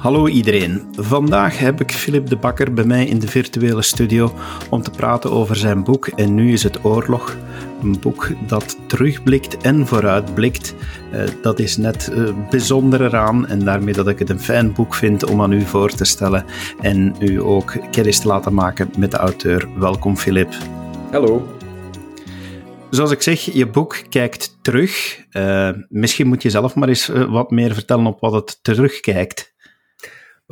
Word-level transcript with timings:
Hallo 0.00 0.28
iedereen. 0.28 0.88
Vandaag 0.92 1.58
heb 1.58 1.80
ik 1.80 1.92
Philip 1.92 2.26
de 2.26 2.36
Bakker 2.36 2.72
bij 2.72 2.84
mij 2.84 3.06
in 3.06 3.18
de 3.18 3.28
virtuele 3.28 3.82
studio 3.82 4.32
om 4.70 4.82
te 4.82 4.90
praten 4.90 5.30
over 5.30 5.56
zijn 5.56 5.84
boek 5.84 6.06
En 6.06 6.34
nu 6.34 6.52
is 6.52 6.62
het 6.62 6.84
oorlog. 6.84 7.36
Een 7.82 8.00
boek 8.00 8.28
dat 8.46 8.78
terugblikt 8.86 9.56
en 9.56 9.86
vooruitblikt. 9.86 10.74
Uh, 11.12 11.22
dat 11.42 11.58
is 11.58 11.76
net 11.76 12.10
uh, 12.12 12.48
bijzonder 12.50 13.04
eraan 13.04 13.46
en 13.46 13.64
daarmee 13.64 13.94
dat 13.94 14.08
ik 14.08 14.18
het 14.18 14.30
een 14.30 14.40
fijn 14.40 14.72
boek 14.72 14.94
vind 14.94 15.24
om 15.24 15.42
aan 15.42 15.52
u 15.52 15.60
voor 15.60 15.90
te 15.90 16.04
stellen 16.04 16.44
en 16.80 17.14
u 17.18 17.42
ook 17.42 17.76
kennis 17.90 18.18
te 18.18 18.26
laten 18.26 18.54
maken 18.54 18.90
met 18.98 19.10
de 19.10 19.16
auteur. 19.16 19.68
Welkom 19.78 20.16
Philip. 20.16 20.54
Hallo. 21.10 21.46
Zoals 22.90 23.10
ik 23.10 23.22
zeg, 23.22 23.40
je 23.40 23.66
boek 23.66 24.02
kijkt 24.08 24.58
terug. 24.62 25.24
Uh, 25.32 25.70
misschien 25.88 26.26
moet 26.26 26.42
je 26.42 26.50
zelf 26.50 26.74
maar 26.74 26.88
eens 26.88 27.06
wat 27.28 27.50
meer 27.50 27.74
vertellen 27.74 28.06
op 28.06 28.20
wat 28.20 28.32
het 28.32 28.58
terugkijkt 28.62 29.49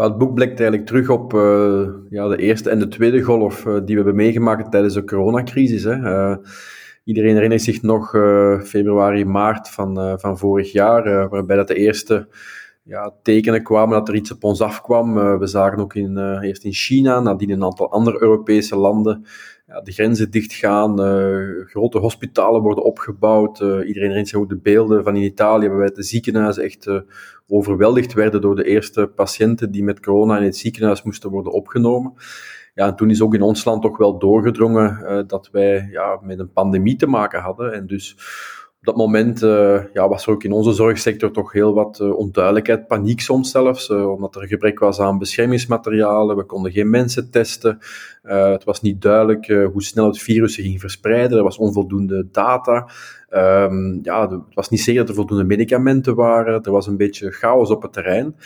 het 0.07 0.19
boek 0.19 0.35
blikt 0.35 0.61
eigenlijk 0.61 0.89
terug 0.89 1.09
op 1.09 1.33
uh, 1.35 1.89
ja, 2.11 2.29
de 2.29 2.37
eerste 2.37 2.71
en 2.71 2.79
de 2.79 2.89
tweede 2.89 3.23
golf 3.23 3.65
uh, 3.65 3.73
die 3.75 3.83
we 3.85 3.95
hebben 3.95 4.15
meegemaakt 4.15 4.71
tijdens 4.71 4.95
de 4.95 5.05
coronacrisis. 5.05 5.85
Hè. 5.85 5.97
Uh, 5.97 6.37
iedereen 7.05 7.35
herinnert 7.35 7.63
zich 7.63 7.83
nog 7.83 8.11
februari, 8.65 9.25
maart 9.25 9.69
van, 9.69 10.19
van 10.21 10.39
vorig 10.39 10.73
jaar, 10.73 11.29
waarbij 11.29 11.57
dat 11.57 11.69
de 11.69 11.75
eerste 11.75 12.29
ja, 12.83 13.13
tekenen 13.23 13.63
kwamen 13.63 13.99
dat 13.99 14.09
er 14.09 14.15
iets 14.15 14.33
op 14.33 14.45
ons 14.45 14.61
afkwam. 14.61 15.39
we 15.39 15.47
zagen 15.47 15.79
ook 15.79 15.95
in, 15.95 16.19
eerst 16.43 16.65
in 16.65 16.73
China, 16.73 17.21
nadien 17.21 17.49
in 17.49 17.57
een 17.57 17.65
aantal 17.65 17.91
andere 17.91 18.23
Europese 18.23 18.77
landen 18.77 19.25
ja, 19.69 19.81
de 19.81 19.93
grenzen 19.93 20.31
dichtgaan, 20.31 20.99
grote 21.67 21.99
hospitalen 21.99 22.63
worden 22.63 22.85
opgebouwd. 22.85 23.59
iedereen 23.61 23.93
herinnert 23.95 24.29
zich 24.29 24.39
ook 24.39 24.49
de 24.49 24.57
beelden 24.57 25.05
van 25.05 25.17
in 25.17 25.23
Italië, 25.23 25.69
waarbij 25.69 25.91
de 25.91 26.03
ziekenhuizen 26.03 26.63
echt 26.63 26.91
overweldigd 27.49 28.13
werden 28.13 28.41
door 28.41 28.57
de 28.57 28.65
eerste 28.65 29.07
patiënten 29.07 29.71
die 29.71 29.83
met 29.83 30.01
corona 30.01 30.39
in 30.39 30.45
het 30.45 30.57
ziekenhuis 30.57 31.03
moesten 31.03 31.31
worden 31.31 31.53
opgenomen. 31.53 32.15
Ja, 32.75 32.87
en 32.87 32.97
toen 32.97 33.11
is 33.11 33.23
ook 33.23 33.35
in 33.35 33.43
ons 33.43 33.65
land 33.65 33.83
toch 33.83 33.97
wel 33.97 34.19
doorgedrongen 34.19 34.99
uh, 35.03 35.21
dat 35.27 35.49
wij 35.53 35.89
ja, 35.91 36.19
met 36.23 36.39
een 36.39 36.53
pandemie 36.53 36.97
te 36.97 37.07
maken 37.07 37.41
hadden. 37.41 37.73
En 37.73 37.87
dus 37.87 38.17
op 38.79 38.85
dat 38.85 38.97
moment 38.97 39.43
uh, 39.43 39.81
ja, 39.93 40.09
was 40.09 40.27
er 40.27 40.33
ook 40.33 40.45
in 40.45 40.53
onze 40.53 40.73
zorgsector 40.73 41.31
toch 41.31 41.53
heel 41.53 41.75
wat 41.75 41.99
uh, 42.03 42.17
onduidelijkheid, 42.17 42.87
paniek 42.87 43.21
soms 43.21 43.51
zelfs, 43.51 43.91
omdat 43.91 44.37
er 44.37 44.47
gebrek 44.47 44.79
was 44.79 45.01
aan 45.01 45.19
beschermingsmaterialen, 45.19 46.37
we 46.37 46.45
konden 46.45 46.73
geen 46.73 46.91
mensen 46.91 47.31
testen, 47.31 47.79
het 48.23 48.65
was 48.65 48.81
niet 48.81 49.03
duidelijk 49.03 49.47
hoe 49.47 49.83
snel 49.83 50.07
het 50.07 50.19
virus 50.19 50.55
zich 50.55 50.65
ging 50.65 50.81
verspreiden, 50.81 51.39
er 51.39 51.45
was 51.45 51.59
onvoldoende 51.59 52.29
data. 52.33 52.89
Um, 53.31 53.99
ja, 54.03 54.31
het 54.31 54.55
was 54.55 54.69
niet 54.69 54.81
zeker 54.81 55.01
dat 55.01 55.09
er 55.09 55.15
voldoende 55.15 55.45
medicamenten 55.45 56.15
waren. 56.15 56.63
Er 56.63 56.71
was 56.71 56.87
een 56.87 56.97
beetje 56.97 57.31
chaos 57.31 57.71
op 57.71 57.83
het 57.83 57.93
terrein. 57.93 58.37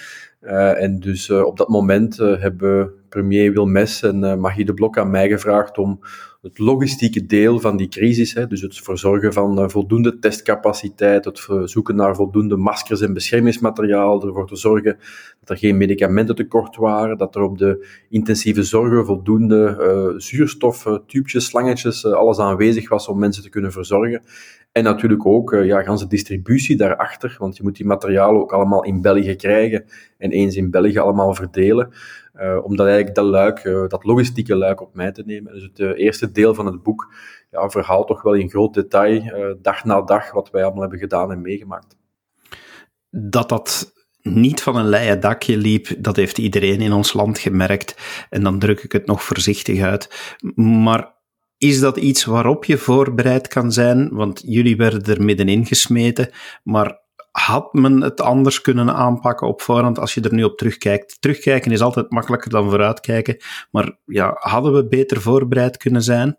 En 0.77 1.01
dus 1.01 1.31
op 1.31 1.57
dat 1.57 1.69
moment 1.69 2.17
hebben 2.17 2.93
premier 3.09 3.53
Wilmes 3.53 4.03
en 4.03 4.41
Magie 4.41 4.65
de 4.65 4.75
Blok 4.75 4.99
aan 4.99 5.11
mij 5.11 5.29
gevraagd 5.29 5.79
om 5.79 6.01
het 6.43 6.59
logistieke 6.59 7.27
deel 7.27 7.61
van 7.61 7.77
die 7.77 7.89
crisis, 7.89 8.35
hè, 8.35 8.47
dus 8.47 8.61
het 8.61 8.81
verzorgen 8.81 9.33
van 9.33 9.71
voldoende 9.71 10.19
testcapaciteit, 10.19 11.25
het 11.25 11.49
zoeken 11.65 11.97
naar 11.97 12.15
voldoende 12.15 12.57
maskers 12.57 13.01
en 13.01 13.13
beschermingsmateriaal, 13.13 14.27
ervoor 14.27 14.47
te 14.47 14.57
zorgen 14.57 14.99
dat 15.41 15.51
er 15.51 15.57
geen 15.57 15.77
medicamenten 15.77 16.35
tekort 16.35 16.77
waren, 16.77 17.19
dat 17.19 17.35
er 17.35 17.43
op 17.43 17.59
de 17.59 17.87
intensieve 18.09 18.63
zorgen 18.63 19.07
voldoende 19.07 20.15
zuurstof, 20.17 21.01
tubetjes, 21.07 21.45
slangetjes, 21.45 22.05
alles 22.07 22.39
aanwezig 22.39 22.89
was 22.89 23.09
om 23.09 23.19
mensen 23.19 23.43
te 23.43 23.51
kunnen 23.51 23.73
verzorgen. 23.73 24.23
En 24.73 24.85
natuurlijk 24.85 25.27
ook 25.27 25.53
uh, 25.53 25.65
ja, 25.65 25.83
ganse 25.83 26.07
distributie 26.07 26.77
daarachter, 26.77 27.37
want 27.39 27.57
je 27.57 27.63
moet 27.63 27.77
die 27.77 27.87
materialen 27.87 28.41
ook 28.41 28.53
allemaal 28.53 28.85
in 28.85 29.01
België 29.01 29.35
krijgen 29.35 29.85
en 30.19 30.31
eens 30.31 30.57
in 30.57 30.71
België 30.71 30.99
allemaal 30.99 31.35
verdelen, 31.35 31.93
uh, 32.37 32.59
om 32.65 32.77
dat 32.77 32.87
eigenlijk 32.87 33.17
dat 33.17 33.25
luik, 33.25 33.65
uh, 33.65 33.89
dat 33.89 34.05
logistieke 34.05 34.57
luik 34.57 34.81
op 34.81 34.95
mij 34.95 35.13
te 35.13 35.23
nemen. 35.27 35.53
Dus 35.53 35.63
het 35.63 35.97
eerste 35.97 36.33
deel 36.33 36.55
van 36.55 36.67
het 36.67 36.83
boek 36.83 37.15
ja, 37.51 37.69
verhaalt 37.69 38.07
toch 38.07 38.23
wel 38.23 38.35
in 38.35 38.51
groot 38.51 38.75
detail, 38.75 39.57
dag 39.63 39.85
na 39.85 40.03
dag, 40.03 40.33
wat 40.33 40.51
wij 40.51 40.63
allemaal 40.63 40.81
hebben 40.81 40.99
gedaan 40.99 41.33
en 41.33 41.41
meegemaakt. 41.41 41.97
Dat 43.11 43.49
dat 43.49 43.93
niet 44.23 44.63
van 44.63 44.77
een 44.77 44.89
leien 44.89 45.21
dakje 45.21 45.57
liep, 45.57 45.89
dat 45.99 46.17
heeft 46.17 46.39
iedereen 46.39 46.81
in 46.81 46.93
ons 46.93 47.13
land 47.13 47.39
gemerkt. 47.39 47.97
En 48.31 48.43
dan 48.43 48.59
druk 48.59 48.81
ik 48.81 48.93
het 48.93 49.07
nog 49.07 49.23
voorzichtig 49.23 49.81
uit. 49.81 50.35
Maar 50.55 51.15
is 51.63 51.81
dat 51.81 51.97
iets 51.97 52.25
waarop 52.25 52.65
je 52.65 52.79
voorbereid 52.79 53.49
kan 53.49 53.73
zijn? 53.73 54.09
Want 54.13 54.43
jullie 54.47 54.77
werden 54.77 55.05
er 55.05 55.23
middenin 55.23 55.67
gesmeten, 55.67 56.31
maar 56.63 57.01
had 57.31 57.73
men 57.73 58.01
het 58.01 58.21
anders 58.21 58.61
kunnen 58.61 58.95
aanpakken 58.95 59.47
op 59.47 59.61
voorhand 59.61 59.99
als 59.99 60.15
je 60.15 60.21
er 60.21 60.35
nu 60.35 60.45
op 60.45 60.57
terugkijkt? 60.57 61.17
Terugkijken 61.21 61.71
is 61.71 61.81
altijd 61.81 62.11
makkelijker 62.11 62.51
dan 62.51 62.71
vooruitkijken, 62.71 63.37
maar 63.71 63.99
ja, 64.05 64.37
hadden 64.39 64.73
we 64.73 64.87
beter 64.89 65.21
voorbereid 65.21 65.77
kunnen 65.77 66.03
zijn? 66.03 66.39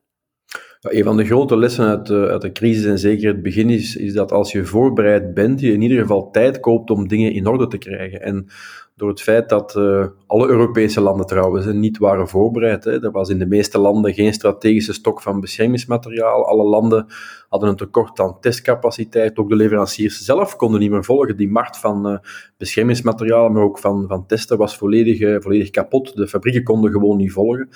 Ja, 0.79 0.91
een 0.91 1.03
van 1.03 1.17
de 1.17 1.25
grote 1.25 1.57
lessen 1.57 1.85
uit 1.85 2.05
de, 2.05 2.28
uit 2.28 2.41
de 2.41 2.51
crisis, 2.51 2.85
en 2.85 3.00
zeker 3.00 3.28
het 3.28 3.41
begin, 3.41 3.69
is, 3.69 3.95
is 3.95 4.13
dat 4.13 4.31
als 4.31 4.51
je 4.51 4.66
voorbereid 4.66 5.34
bent, 5.34 5.59
je 5.59 5.72
in 5.72 5.81
ieder 5.81 6.01
geval 6.01 6.31
tijd 6.31 6.59
koopt 6.59 6.90
om 6.90 7.07
dingen 7.07 7.34
in 7.34 7.47
orde 7.47 7.67
te 7.67 7.78
krijgen. 7.78 8.22
En 8.22 8.47
door 8.96 9.09
het 9.09 9.22
feit 9.22 9.50
dat 9.50 9.76
uh, 9.76 10.06
alle 10.28 10.48
Europese 10.48 11.02
landen 11.02 11.26
trouwens 11.26 11.66
niet 11.66 11.98
waren 11.98 12.28
voorbereid. 12.28 12.84
Hè. 12.84 13.04
Er 13.04 13.12
was 13.12 13.30
in 13.30 13.40
de 13.40 13.46
meeste 13.46 13.80
landen 13.80 14.14
geen 14.14 14.34
strategische 14.34 14.94
stok 14.94 15.22
van 15.22 15.40
beschermingsmateriaal. 15.40 16.46
Alle 16.46 16.64
landen 16.64 17.06
hadden 17.50 17.70
een 17.70 17.76
tekort 17.76 18.20
aan 18.20 18.40
testcapaciteit. 18.40 19.38
Ook 19.38 19.50
de 19.50 19.56
leveranciers 19.56 20.20
zelf 20.20 20.56
konden 20.56 20.80
niet 20.80 20.92
meer 20.92 21.03
volgen. 21.03 21.38
Die 21.38 21.50
markt 21.50 21.78
van 21.78 22.09
uh, 22.09 22.18
beschermingsmateriaal, 22.58 23.50
maar 23.50 23.64
ook 23.64 23.80
van, 23.80 24.06
van 24.08 24.26
testen, 24.26 24.58
was 24.58 24.78
volledig, 24.78 25.42
volledig 25.44 25.70
kapot. 25.70 26.16
De 26.16 26.28
fabrieken 26.28 26.64
konden 26.64 26.92
gewoon 26.92 27.18
niet 27.18 27.32
volgen. 27.32 27.70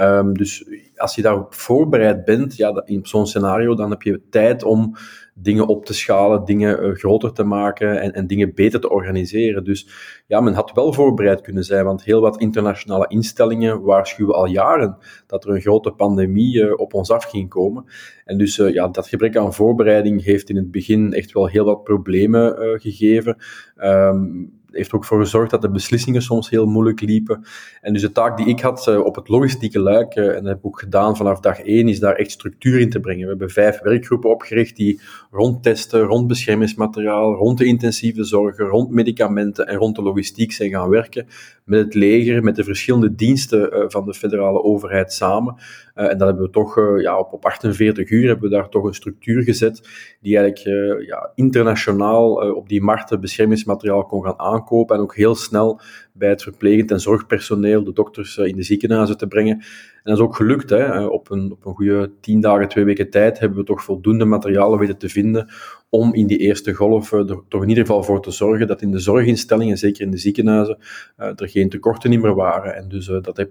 Um, 0.00 0.34
dus 0.34 0.64
als 0.96 1.14
je 1.14 1.22
daarop 1.22 1.54
voorbereid 1.54 2.24
bent, 2.24 2.56
ja, 2.56 2.82
in 2.84 3.00
zo'n 3.06 3.26
scenario, 3.26 3.74
dan 3.74 3.90
heb 3.90 4.02
je 4.02 4.20
tijd 4.30 4.62
om 4.62 4.96
dingen 5.42 5.66
op 5.66 5.84
te 5.84 5.94
schalen, 5.94 6.44
dingen 6.44 6.84
uh, 6.84 6.94
groter 6.94 7.32
te 7.32 7.44
maken 7.44 8.00
en, 8.00 8.12
en 8.12 8.26
dingen 8.26 8.54
beter 8.54 8.80
te 8.80 8.90
organiseren. 8.90 9.64
Dus 9.64 9.88
ja, 10.26 10.40
men 10.40 10.54
had 10.54 10.72
wel 10.72 10.92
voorbereid 10.92 11.40
kunnen 11.40 11.64
zijn, 11.64 11.84
want 11.84 12.04
heel 12.04 12.20
wat 12.20 12.40
internationale 12.40 13.08
instellingen 13.08 13.82
waarschuwen 13.82 14.34
al 14.34 14.46
jaren 14.46 14.96
dat 15.26 15.44
er 15.44 15.50
een 15.50 15.60
grote 15.60 15.90
pandemie 15.90 16.56
uh, 16.56 16.72
op 16.76 16.94
ons 16.94 17.10
af 17.10 17.24
ging 17.24 17.48
komen. 17.48 17.84
En 18.24 18.38
dus 18.38 18.58
uh, 18.58 18.72
ja, 18.72 18.88
dat 18.88 19.08
gebrek 19.08 19.36
aan 19.36 19.54
voorbereiding 19.54 20.24
heeft 20.24 20.50
in 20.50 20.56
het 20.56 20.70
begin 20.70 21.12
echt 21.12 21.32
wel 21.32 21.46
heel 21.46 21.64
wat 21.64 21.82
problemen 21.82 22.80
gegeven. 22.80 23.36
Um, 23.76 24.57
heeft 24.70 24.92
ook 24.92 25.04
voor 25.04 25.20
gezorgd 25.20 25.50
dat 25.50 25.62
de 25.62 25.70
beslissingen 25.70 26.22
soms 26.22 26.50
heel 26.50 26.66
moeilijk 26.66 27.00
liepen. 27.00 27.44
En 27.80 27.92
dus 27.92 28.02
de 28.02 28.12
taak 28.12 28.36
die 28.36 28.46
ik 28.46 28.60
had 28.60 28.86
uh, 28.88 29.04
op 29.04 29.14
het 29.14 29.28
logistieke 29.28 29.80
luik, 29.80 30.16
uh, 30.16 30.28
en 30.28 30.34
dat 30.34 30.44
heb 30.44 30.58
ik 30.58 30.66
ook 30.66 30.78
gedaan 30.78 31.16
vanaf 31.16 31.40
dag 31.40 31.60
één, 31.60 31.88
is 31.88 32.00
daar 32.00 32.14
echt 32.14 32.30
structuur 32.30 32.80
in 32.80 32.90
te 32.90 33.00
brengen. 33.00 33.22
We 33.22 33.28
hebben 33.28 33.50
vijf 33.50 33.80
werkgroepen 33.80 34.30
opgericht 34.30 34.76
die 34.76 35.00
rond 35.30 35.62
testen, 35.62 36.00
rond 36.00 36.26
beschermingsmateriaal, 36.26 37.34
rond 37.34 37.58
de 37.58 37.64
intensieve 37.64 38.24
zorgen, 38.24 38.66
rond 38.66 38.90
medicamenten 38.90 39.66
en 39.66 39.76
rond 39.76 39.96
de 39.96 40.02
logistiek 40.02 40.52
zijn 40.52 40.70
gaan 40.70 40.88
werken 40.88 41.26
met 41.64 41.80
het 41.80 41.94
leger, 41.94 42.42
met 42.42 42.56
de 42.56 42.64
verschillende 42.64 43.14
diensten 43.14 43.74
uh, 43.74 43.84
van 43.88 44.04
de 44.04 44.14
federale 44.14 44.62
overheid 44.62 45.12
samen. 45.12 45.56
En 45.94 46.18
dat 46.18 46.28
hebben 46.28 46.44
we 46.44 46.50
toch 46.50 46.76
ja, 47.00 47.18
op, 47.18 47.32
op 47.32 47.44
48 47.44 48.10
uur 48.10 48.26
hebben 48.26 48.50
we 48.50 48.56
daar 48.56 48.68
toch 48.68 48.84
een 48.84 48.94
structuur 48.94 49.42
gezet 49.42 49.88
die 50.20 50.38
eigenlijk 50.38 51.06
ja, 51.06 51.30
internationaal 51.34 52.54
op 52.54 52.68
die 52.68 52.82
markten 52.82 53.20
beschermingsmateriaal 53.20 54.06
kon 54.06 54.22
gaan 54.24 54.38
en 54.70 55.00
ook 55.00 55.16
heel 55.16 55.34
snel 55.34 55.80
bij 56.12 56.28
het 56.28 56.42
verplegend 56.42 56.90
en 56.90 57.00
zorgpersoneel, 57.00 57.84
de 57.84 57.92
dokters 57.92 58.36
in 58.36 58.56
de 58.56 58.62
ziekenhuizen 58.62 59.18
te 59.18 59.26
brengen. 59.26 59.56
En 59.56 60.14
dat 60.14 60.16
is 60.16 60.24
ook 60.24 60.36
gelukt. 60.36 60.70
Hè. 60.70 61.06
Op, 61.06 61.30
een, 61.30 61.52
op 61.52 61.66
een 61.66 61.74
goede 61.74 62.10
tien 62.20 62.40
dagen, 62.40 62.68
twee 62.68 62.84
weken 62.84 63.10
tijd 63.10 63.38
hebben 63.38 63.58
we 63.58 63.64
toch 63.64 63.82
voldoende 63.82 64.24
materialen 64.24 64.78
weten 64.78 64.98
te 64.98 65.08
vinden 65.08 65.48
om 65.90 66.14
in 66.14 66.26
die 66.26 66.38
eerste 66.38 66.74
golf 66.74 67.12
er 67.12 67.42
toch 67.48 67.62
in 67.62 67.68
ieder 67.68 67.86
geval 67.86 68.02
voor 68.02 68.22
te 68.22 68.30
zorgen 68.30 68.66
dat 68.66 68.82
in 68.82 68.90
de 68.90 68.98
zorginstellingen, 68.98 69.78
zeker 69.78 70.02
in 70.02 70.10
de 70.10 70.16
ziekenhuizen, 70.16 70.78
er 71.16 71.48
geen 71.48 71.68
tekorten 71.68 72.20
meer 72.20 72.34
waren. 72.34 72.74
En 72.76 72.88
dus 72.88 73.06
dat, 73.06 73.46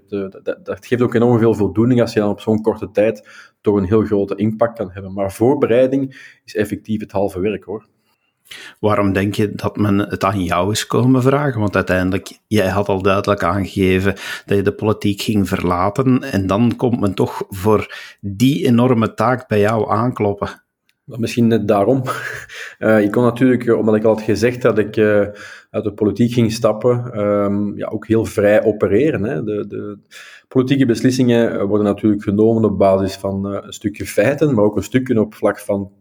dat 0.63 0.86
geeft 0.86 1.01
ook 1.01 1.13
enorm 1.13 1.39
veel 1.39 1.53
voldoening 1.53 2.01
als 2.01 2.13
je 2.13 2.19
dan 2.19 2.30
op 2.30 2.39
zo'n 2.39 2.62
korte 2.62 2.91
tijd 2.91 3.27
toch 3.62 3.75
een 3.75 3.83
heel 3.83 4.06
grote 4.06 4.36
impact 4.36 4.77
kan 4.77 4.91
hebben. 4.91 5.13
Maar 5.13 5.31
voorbereiding 5.31 6.39
is 6.45 6.56
effectief 6.56 7.00
het 7.00 7.12
halve 7.12 7.39
werk 7.39 7.63
hoor. 7.63 7.88
Waarom 8.79 9.13
denk 9.13 9.35
je 9.35 9.51
dat 9.51 9.77
men 9.77 9.99
het 9.99 10.23
aan 10.23 10.44
jou 10.44 10.71
is 10.71 10.88
komen 10.88 11.21
vragen? 11.21 11.59
Want 11.59 11.75
uiteindelijk, 11.75 12.39
jij 12.47 12.67
had 12.67 12.88
al 12.88 13.01
duidelijk 13.01 13.44
aangegeven 13.44 14.13
dat 14.45 14.57
je 14.57 14.63
de 14.63 14.71
politiek 14.71 15.21
ging 15.21 15.47
verlaten 15.47 16.23
en 16.23 16.47
dan 16.47 16.75
komt 16.75 16.99
men 16.99 17.13
toch 17.13 17.44
voor 17.49 17.95
die 18.21 18.65
enorme 18.65 19.13
taak 19.13 19.47
bij 19.47 19.59
jou 19.59 19.89
aankloppen. 19.89 20.61
Misschien 21.03 21.47
net 21.47 21.67
daarom. 21.67 22.03
Uh, 22.79 23.01
ik 23.05 23.11
kon 23.11 23.23
natuurlijk, 23.23 23.77
omdat 23.77 23.95
ik 23.95 24.03
al 24.03 24.13
had 24.13 24.21
gezegd 24.23 24.61
dat 24.61 24.77
ik 24.77 24.97
uh, 24.97 25.27
uit 25.69 25.83
de 25.83 25.93
politiek 25.93 26.33
ging 26.33 26.51
stappen, 26.51 27.19
um, 27.19 27.77
ja, 27.77 27.88
ook 27.88 28.07
heel 28.07 28.25
vrij 28.25 28.63
opereren. 28.63 29.23
Hè. 29.23 29.43
De, 29.43 29.67
de, 29.67 29.97
politieke 30.47 30.85
beslissingen 30.85 31.67
worden 31.67 31.88
natuurlijk 31.88 32.23
genomen 32.23 32.65
op 32.65 32.77
basis 32.77 33.15
van 33.15 33.45
een 33.45 33.73
stukje 33.73 34.05
feiten, 34.05 34.55
maar 34.55 34.63
ook 34.63 34.75
een 34.75 34.83
stukje 34.83 35.19
op 35.19 35.35
vlak 35.35 35.59
van 35.59 35.91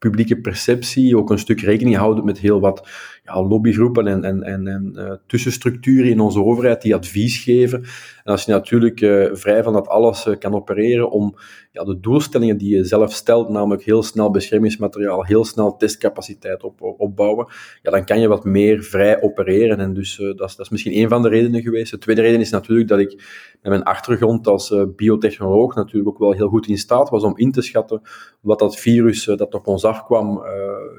publieke 0.00 0.40
perceptie, 0.40 1.16
ook 1.16 1.30
een 1.30 1.38
stuk 1.38 1.60
rekening 1.60 1.96
houden 1.96 2.24
met 2.24 2.38
heel 2.38 2.60
wat 2.60 2.88
ja, 3.34 3.42
lobbygroepen 3.42 4.06
en, 4.06 4.24
en, 4.24 4.42
en, 4.42 4.66
en 4.66 4.92
uh, 4.96 5.12
tussenstructuren 5.26 6.10
in 6.10 6.20
onze 6.20 6.44
overheid 6.44 6.82
die 6.82 6.94
advies 6.94 7.38
geven. 7.38 7.78
En 8.24 8.32
als 8.32 8.44
je 8.44 8.52
natuurlijk 8.52 9.00
uh, 9.00 9.28
vrij 9.32 9.62
van 9.62 9.72
dat 9.72 9.88
alles 9.88 10.26
uh, 10.26 10.38
kan 10.38 10.54
opereren 10.54 11.10
om 11.10 11.34
ja, 11.72 11.84
de 11.84 12.00
doelstellingen 12.00 12.56
die 12.56 12.76
je 12.76 12.84
zelf 12.84 13.12
stelt, 13.12 13.48
namelijk 13.48 13.82
heel 13.82 14.02
snel 14.02 14.30
beschermingsmateriaal, 14.30 15.24
heel 15.24 15.44
snel 15.44 15.76
testcapaciteit 15.76 16.62
op, 16.62 16.82
opbouwen, 16.98 17.46
ja, 17.82 17.90
dan 17.90 18.04
kan 18.04 18.20
je 18.20 18.28
wat 18.28 18.44
meer 18.44 18.82
vrij 18.82 19.22
opereren. 19.22 19.78
En 19.78 19.94
dus 19.94 20.16
dat, 20.16 20.48
is, 20.48 20.56
dat 20.56 20.66
is 20.66 20.68
misschien 20.68 20.98
een 20.98 21.08
van 21.08 21.22
de 21.22 21.28
redenen 21.28 21.62
geweest. 21.62 21.90
De 21.90 21.98
tweede 21.98 22.22
reden 22.22 22.40
is 22.40 22.50
natuurlijk 22.50 22.88
dat 22.88 22.98
ik 22.98 23.10
met 23.62 23.72
mijn 23.72 23.82
achtergrond 23.82 24.46
als 24.46 24.74
biotechnoloog 24.96 25.74
natuurlijk 25.74 26.08
ook 26.08 26.18
wel 26.18 26.32
heel 26.32 26.48
goed 26.48 26.66
in 26.66 26.78
staat 26.78 27.10
was 27.10 27.22
om 27.22 27.36
in 27.36 27.52
te 27.52 27.62
schatten 27.62 28.00
wat 28.40 28.58
dat 28.58 28.76
virus 28.76 29.24
dat 29.24 29.54
op 29.54 29.66
ons 29.66 29.84
afkwam 29.84 30.42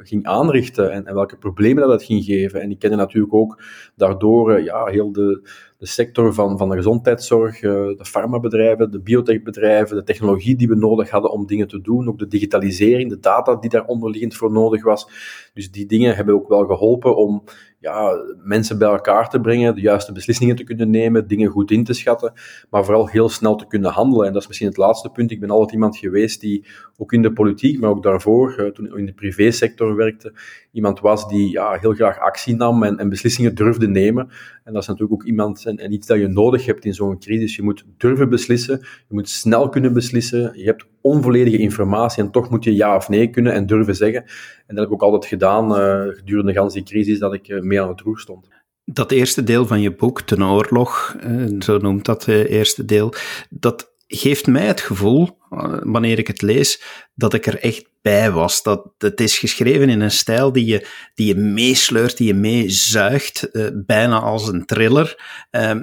ging 0.04 0.26
aanrichten 0.26 0.92
en, 0.92 1.06
en 1.06 1.14
welke 1.16 1.38
problemen 1.38 1.84
dat 1.84 1.92
het 1.92 2.04
ging 2.04 2.21
geven. 2.22 2.62
En 2.62 2.72
ik 2.72 2.80
kende 2.80 2.96
natuurlijk 2.96 3.34
ook 3.34 3.64
daardoor 3.96 4.58
uh, 4.58 4.66
ja, 4.66 4.86
heel 4.86 5.12
de, 5.12 5.50
de 5.82 5.88
sector 5.88 6.34
van, 6.34 6.58
van 6.58 6.70
de 6.70 6.76
gezondheidszorg, 6.76 7.62
uh, 7.62 7.72
de 7.72 8.06
farmabedrijven, 8.06 8.92
de 8.92 9.00
biotechbedrijven, 9.00 9.96
de 9.96 10.04
technologie 10.04 10.56
die 10.56 10.68
we 10.68 10.76
nodig 10.76 11.10
hadden 11.10 11.32
om 11.32 11.46
dingen 11.46 11.68
te 11.68 11.82
doen, 11.82 12.08
ook 12.08 12.20
de 12.20 12.28
digitalisering, 12.28 13.10
de 13.10 13.20
data 13.20 13.56
die 13.56 13.70
daar 13.70 13.86
onderliggend 13.86 14.36
voor 14.36 14.52
nodig 14.52 14.84
was. 14.84 15.08
Dus 15.54 15.72
die 15.72 15.86
dingen 15.86 16.16
hebben 16.16 16.36
ook 16.36 16.48
wel 16.48 16.66
geholpen 16.66 17.16
om 17.16 17.44
ja, 17.82 18.24
mensen 18.44 18.78
bij 18.78 18.88
elkaar 18.88 19.30
te 19.30 19.40
brengen, 19.40 19.76
de 19.76 19.82
juiste 19.82 20.12
beslissingen 20.12 20.56
te 20.56 20.64
kunnen 20.64 20.90
nemen, 20.90 21.28
dingen 21.28 21.50
goed 21.50 21.72
in 21.72 21.84
te 21.84 21.94
schatten, 21.94 22.34
maar 22.70 22.86
vooral 22.86 23.08
heel 23.08 23.30
snel 23.30 23.56
te 23.56 23.68
kunnen 23.68 23.92
handelen. 23.92 24.28
En 24.28 24.34
dat 24.34 24.42
is 24.42 24.48
misschien 24.48 24.68
het 24.68 24.78
laatste 24.78 25.10
punt. 25.10 25.32
Ik 25.32 25.40
ben 25.40 25.50
altijd 25.50 25.72
iemand 25.72 25.98
geweest 25.98 26.42
die 26.42 26.66
ook 26.98 27.14
in 27.14 27.22
de 27.22 27.34
politiek, 27.34 27.80
maar 27.80 27.90
ook 27.90 28.04
daarvoor, 28.04 28.56
eh, 28.58 28.66
toen 28.66 28.98
in 28.98 29.06
de 29.06 29.14
privésector 29.14 29.96
werkte, 29.96 30.34
iemand 30.72 31.00
was 31.00 31.28
die 31.28 31.52
ja, 31.52 31.74
heel 31.74 31.94
graag 31.94 32.20
actie 32.20 32.56
nam 32.56 32.84
en, 32.84 32.98
en 32.98 33.10
beslissingen 33.10 33.56
durfde 33.56 33.88
nemen. 33.88 34.30
En 34.64 34.74
dat 34.74 34.82
is 34.82 34.88
natuurlijk 34.88 35.22
ook 35.22 35.28
iemand 35.28 35.60
en, 35.78 35.94
iets 35.94 36.08
dat 36.08 36.20
je 36.20 36.28
nodig 36.28 36.66
hebt 36.66 36.86
in 36.86 36.94
zo'n 36.94 37.20
crisis. 37.20 37.56
Je 37.56 37.64
moet 37.64 37.86
durven 37.98 38.30
beslissen, 38.30 38.80
je 38.80 39.14
moet 39.14 39.30
snel 39.30 39.70
kunnen 39.70 39.94
beslissen, 39.94 40.52
je 40.56 40.66
hebt 40.66 40.86
onvolledige 41.02 41.58
informatie 41.58 42.24
en 42.24 42.32
toch 42.32 42.50
moet 42.50 42.64
je 42.64 42.76
ja 42.76 42.96
of 42.96 43.10
nee 43.10 43.30
kunnen 43.30 43.54
en 43.54 43.66
durven 43.66 43.96
zeggen. 43.96 44.22
En 44.68 44.76
dat 44.76 44.78
heb 44.78 44.86
ik 44.86 44.94
ook 44.94 45.02
altijd 45.02 45.26
gedaan 45.26 45.72
uh, 45.72 46.16
gedurende 46.16 46.54
de 46.54 46.70
die 46.74 46.84
crisis 46.84 47.20
dat 47.20 47.34
ik 47.34 47.48
uh, 47.48 47.62
mee 47.62 47.82
aan 47.82 47.90
het 47.90 48.02
roer 48.02 48.20
stond. 48.20 48.48
Dat 48.86 49.12
eerste 49.12 49.44
deel 49.44 49.66
van 49.66 49.82
je 49.82 49.96
boek, 49.96 50.22
Ten 50.22 50.44
Oorlog, 50.44 51.16
uh, 51.28 51.62
zo 51.62 51.78
noemt 51.78 52.06
dat 52.06 52.28
eerste 52.28 52.86
deel, 52.86 53.14
dat 53.50 53.96
geeft 54.08 54.48
mij 54.48 54.66
het 54.66 54.82
gevoel, 54.82 55.40
wanneer 55.84 56.20
ik 56.20 56.28
het 56.28 56.42
lees, 56.42 56.82
dat 57.14 57.34
ik 57.34 57.46
er 57.46 57.60
echt 57.60 57.90
bij 58.02 58.32
was. 58.32 58.64
Dat 58.64 58.94
het 58.98 59.20
is 59.20 59.40
geschreven 59.40 59.90
in 59.90 60.02
een 60.02 60.12
stijl 60.12 60.52
die 60.52 60.66
je, 60.66 60.88
die 61.14 61.28
je 61.28 61.36
meesleurt, 61.36 62.18
die 62.18 62.28
je 62.28 62.34
meezuigt, 62.34 63.50
bijna 63.86 64.20
als 64.20 64.48
een 64.48 64.66
thriller. 64.66 65.24
Ehm, 65.50 65.82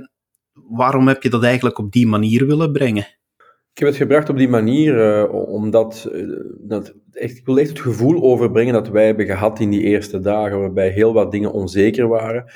waarom 0.69 1.09
heb 1.09 1.23
je 1.23 1.31
dat 1.31 1.43
eigenlijk 1.43 1.79
op 1.79 1.93
die 1.93 2.07
manier 2.07 2.47
willen 2.47 2.73
brengen? 2.73 3.07
Ik 3.73 3.85
heb 3.85 3.93
het 3.93 4.03
gebracht 4.03 4.29
op 4.29 4.37
die 4.37 4.49
manier 4.49 5.19
uh, 5.23 5.35
omdat 5.49 6.11
dat 6.59 6.95
echt, 7.13 7.37
ik 7.37 7.47
wil 7.47 7.59
echt 7.59 7.69
het 7.69 7.81
gevoel 7.81 8.23
overbrengen 8.23 8.73
dat 8.73 8.89
wij 8.89 9.07
hebben 9.07 9.27
gehad 9.27 9.61
in 9.61 9.71
die 9.71 9.83
eerste 9.83 10.21
dagen, 10.21 10.61
waarbij 10.61 10.89
heel 10.89 11.13
wat 11.13 11.31
dingen 11.31 11.53
onzeker 11.53 12.09
waren. 12.09 12.51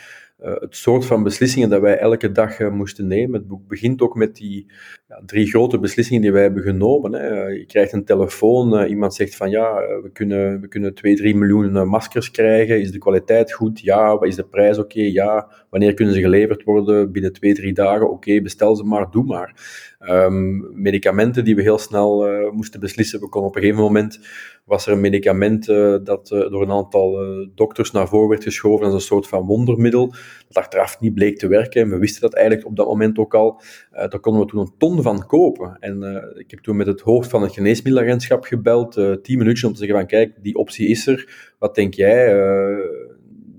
Uh, 0.44 0.54
het 0.54 0.76
soort 0.76 1.04
van 1.04 1.22
beslissingen 1.22 1.68
dat 1.68 1.80
wij 1.80 1.98
elke 1.98 2.32
dag 2.32 2.70
moesten 2.70 3.06
nemen. 3.06 3.38
Het 3.38 3.48
boek 3.48 3.68
begint 3.68 4.02
ook 4.02 4.14
met 4.14 4.36
die 4.36 4.66
ja, 5.08 5.22
drie 5.26 5.46
grote 5.46 5.78
beslissingen 5.78 6.22
die 6.22 6.32
wij 6.32 6.42
hebben 6.42 6.62
genomen. 6.62 7.12
Hè. 7.12 7.46
Je 7.46 7.66
krijgt 7.66 7.92
een 7.92 8.04
telefoon, 8.04 8.86
iemand 8.86 9.14
zegt 9.14 9.36
van 9.36 9.50
ja, 9.50 9.74
we 10.02 10.10
kunnen, 10.12 10.60
we 10.60 10.68
kunnen 10.68 10.94
2, 10.94 11.16
3 11.16 11.36
miljoen 11.36 11.88
maskers 11.88 12.30
krijgen. 12.30 12.80
Is 12.80 12.90
de 12.90 12.98
kwaliteit 12.98 13.52
goed? 13.52 13.80
Ja. 13.80 14.20
Is 14.20 14.36
de 14.36 14.44
prijs 14.44 14.78
oké? 14.78 15.00
Ja. 15.00 15.48
Wanneer 15.70 15.94
kunnen 15.94 16.14
ze 16.14 16.20
geleverd 16.20 16.62
worden? 16.62 17.12
Binnen 17.12 17.32
2, 17.32 17.54
3 17.54 17.72
dagen? 17.72 18.10
Oké, 18.10 18.40
bestel 18.40 18.76
ze 18.76 18.84
maar, 18.84 19.10
doe 19.10 19.24
maar. 19.24 19.54
Um, 20.08 20.70
medicamenten 20.74 21.44
die 21.44 21.54
we 21.54 21.62
heel 21.62 21.78
snel 21.78 22.28
uh, 22.28 22.50
moesten 22.50 22.80
beslissen. 22.80 23.20
We 23.20 23.28
konden 23.28 23.50
op 23.50 23.56
een 23.56 23.62
gegeven 23.62 23.82
moment 23.82 24.20
was 24.64 24.86
er 24.86 24.92
een 24.92 25.00
medicament 25.00 25.68
uh, 25.68 25.96
dat 26.04 26.30
uh, 26.30 26.50
door 26.50 26.62
een 26.62 26.70
aantal 26.70 27.18
dokters 27.54 27.90
naar 27.90 28.08
voren 28.08 28.28
werd 28.28 28.42
geschoven 28.42 28.84
als 28.84 28.94
een 28.94 29.00
soort 29.00 29.28
van 29.28 29.46
wondermiddel, 29.46 30.14
dat 30.48 30.56
achteraf 30.56 31.00
niet 31.00 31.14
bleek 31.14 31.38
te 31.38 31.46
werken. 31.46 31.82
En 31.82 31.90
we 31.90 31.98
wisten 31.98 32.20
dat 32.20 32.34
eigenlijk 32.34 32.66
op 32.66 32.76
dat 32.76 32.86
moment 32.86 33.18
ook 33.18 33.34
al. 33.34 33.62
daar 33.90 34.20
konden 34.20 34.42
we 34.42 34.48
toen 34.48 34.60
een 34.60 34.74
ton 34.78 35.02
van 35.02 35.26
kopen. 35.26 35.76
En 35.80 36.24
ik 36.36 36.50
heb 36.50 36.60
toen 36.60 36.76
met 36.76 36.86
het 36.86 37.00
hoofd 37.00 37.30
van 37.30 37.42
het 37.42 37.52
geneesmiddelagentschap 37.52 38.44
gebeld, 38.44 38.92
tien 39.22 39.38
minuutjes 39.38 39.64
om 39.64 39.72
te 39.72 39.78
zeggen 39.78 39.96
van 39.96 40.06
kijk, 40.06 40.42
die 40.42 40.54
optie 40.54 40.88
is 40.88 41.06
er. 41.06 41.52
Wat 41.58 41.74
denk 41.74 41.94
jij? 41.94 42.34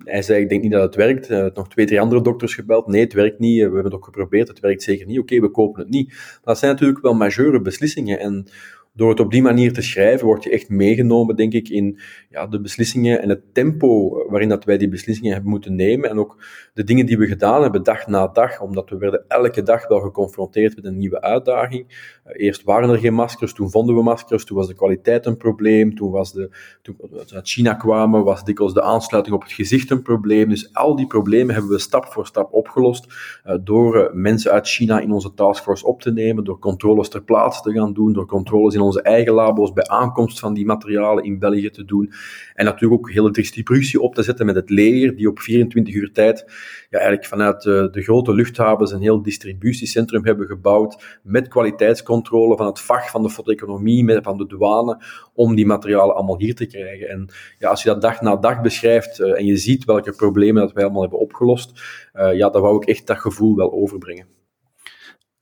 Hij 0.06 0.22
zei, 0.22 0.42
ik 0.42 0.50
denk 0.50 0.62
niet 0.62 0.72
dat 0.72 0.82
het 0.82 0.96
werkt. 0.96 1.30
Uh, 1.30 1.46
nog 1.54 1.70
twee, 1.70 1.86
drie 1.86 2.02
andere 2.02 2.22
dokters 2.22 2.56
gebeld. 2.56 2.88
Nee, 2.88 3.02
het 3.02 3.14
werkt 3.14 3.40
niet. 3.40 3.58
We 3.58 3.64
hebben 3.64 3.84
het 3.84 3.94
ook 3.94 4.06
geprobeerd. 4.06 4.48
Het 4.48 4.60
werkt 4.60 4.84
zeker 4.84 5.06
niet. 5.06 5.20
Oké, 5.20 5.40
we 5.40 5.52
kopen 5.52 5.82
het 5.82 5.90
niet. 5.90 6.08
Maar 6.08 6.40
dat 6.44 6.58
zijn 6.58 6.72
natuurlijk 6.72 7.02
wel 7.02 7.14
majeure 7.14 7.62
beslissingen. 7.62 8.20
En 8.20 8.48
door 8.95 9.10
het 9.10 9.19
op 9.19 9.31
die 9.31 9.42
manier 9.42 9.74
te 9.74 9.81
schrijven, 9.81 10.25
word 10.25 10.44
je 10.44 10.50
echt 10.50 10.69
meegenomen, 10.69 11.36
denk 11.36 11.54
ik, 11.54 11.69
in 11.69 12.00
ja, 12.30 12.48
de 12.48 12.62
beslissingen 12.62 13.22
en 13.22 13.30
het 13.30 13.54
tempo 13.54 14.10
waarin 14.30 14.50
dat 14.50 14.66
wij 14.66 14.78
die 14.78 14.90
beslissingen 14.90 15.34
hebben 15.34 15.50
moeten 15.50 15.75
nemen. 15.75 16.10
En 16.10 16.19
ook 16.19 16.44
de 16.74 16.84
dingen 16.84 17.06
die 17.06 17.18
we 17.18 17.28
gedaan 17.28 17.62
hebben, 17.62 17.84
dag 17.84 18.07
na 18.07 18.28
dag, 18.28 18.62
omdat 18.62 18.90
we 18.90 18.98
werden 18.98 19.25
elke 19.28 19.63
dag 19.63 19.88
wel 19.88 20.00
geconfronteerd 20.00 20.75
met 20.75 20.86
een 20.86 20.98
nieuwe 20.98 21.22
uitdaging. 21.22 21.86
Uh, 22.28 22.45
eerst 22.45 22.63
waren 22.63 22.90
er 22.90 22.98
geen 22.98 23.13
maskers, 23.13 23.54
toen 23.54 23.72
vonden 23.72 23.95
we 23.95 24.04
maskers, 24.04 24.45
toen 24.45 24.57
was 24.57 24.68
de 24.68 24.75
kwaliteit 24.75 25.25
een 25.25 25.38
probleem, 25.38 25.96
toen, 25.96 26.12
was 26.12 26.34
de, 26.34 26.50
toen 26.81 26.96
we 27.00 27.25
uit 27.34 27.50
China 27.50 27.74
kwamen, 27.74 28.24
was 28.24 28.44
dikwijls 28.44 28.74
de 28.74 28.81
aansluiting 28.81 29.36
op 29.36 29.42
het 29.42 29.51
gezicht 29.51 29.89
een 29.89 30.01
probleem. 30.01 30.50
Dus 30.50 30.74
al 30.74 30.96
die 30.96 31.07
problemen 31.07 31.54
hebben 31.54 31.72
we 31.72 31.80
stap 31.80 32.06
voor 32.06 32.25
stap 32.25 32.54
opgelost 32.54 33.07
uh, 33.46 33.56
door 33.62 33.98
uh, 33.98 34.13
mensen 34.13 34.51
uit 34.51 34.68
China 34.68 35.00
in 35.00 35.12
onze 35.12 35.34
taskforce 35.34 35.86
op 35.86 36.01
te 36.01 36.12
nemen, 36.12 36.44
door 36.44 36.60
controles 36.60 37.10
ter 37.10 37.24
plaatse 37.24 37.62
te 37.62 37.72
gaan 37.72 37.94
doen, 37.94 38.13
door 38.13 38.25
controles 38.25 38.74
in 38.74 38.81
onze 38.84 39.02
eigen 39.02 39.34
labo's 39.34 39.74
bij 39.74 39.88
aankomst 39.88 40.40
van 40.40 40.54
die 40.54 40.66
materialen 40.66 41.24
in 41.24 41.40
België 41.40 41.70
te 41.70 41.86
doen. 41.86 42.14
En 42.54 42.66
natuurlijk 42.66 43.02
ook 43.02 43.12
hele 43.12 43.32
distributie 43.32 44.02
op 44.02 44.16
te 44.16 44.24
zetten 44.24 44.46
met 44.46 44.56
het 44.56 44.70
leger, 44.70 45.16
die 45.16 45.30
op 45.30 45.40
24 45.40 45.94
uur 45.94 46.12
tijd 46.12 46.46
ja, 46.90 46.98
eigenlijk 46.98 47.26
vanuit 47.26 47.62
de, 47.62 47.88
de 47.92 48.02
grote 48.02 48.34
luchthavens 48.34 48.92
een 48.92 49.02
heel 49.02 49.22
distributiecentrum 49.22 50.26
hebben 50.26 50.48
gebouwd 50.48 51.20
met 51.24 51.48
kwaliteitscontrole 51.48 52.58
van 52.58 52.66
het 52.66 52.82
vak 52.82 53.10
van 53.10 53.24
de 53.24 53.30
fotoeconomie, 53.30 54.22
van 54.22 54.38
de 54.38 54.48
douane, 54.48 55.04
om 55.34 55.56
die 55.56 55.66
materialen 55.66 56.16
allemaal 56.16 56.38
hier 56.38 56.56
te 56.56 56.66
krijgen. 56.66 57.10
En 57.10 57.30
ja, 57.60 57.70
als 57.70 57.84
je 57.84 57.90
dat 57.90 58.02
dag 58.02 58.22
na 58.22 58.36
dag 58.36 58.62
beschrijft 58.62 59.20
uh, 59.20 59.38
en 59.38 59.46
je 59.46 59.58
ziet 59.58 59.86
welke 59.86 60.16
problemen 60.16 60.62
dat 60.62 60.74
wij 60.74 60.84
allemaal 60.84 61.02
hebben 61.02 61.20
opgelost, 61.20 61.82
uh, 62.13 62.34
ja, 62.34 62.50
dan 62.50 62.62
wou 62.62 62.75
ik 62.75 62.88
echt 62.88 63.08
dat 63.08 63.18
gevoel 63.18 63.56
wel 63.56 63.72
overbrengen. 63.72 64.28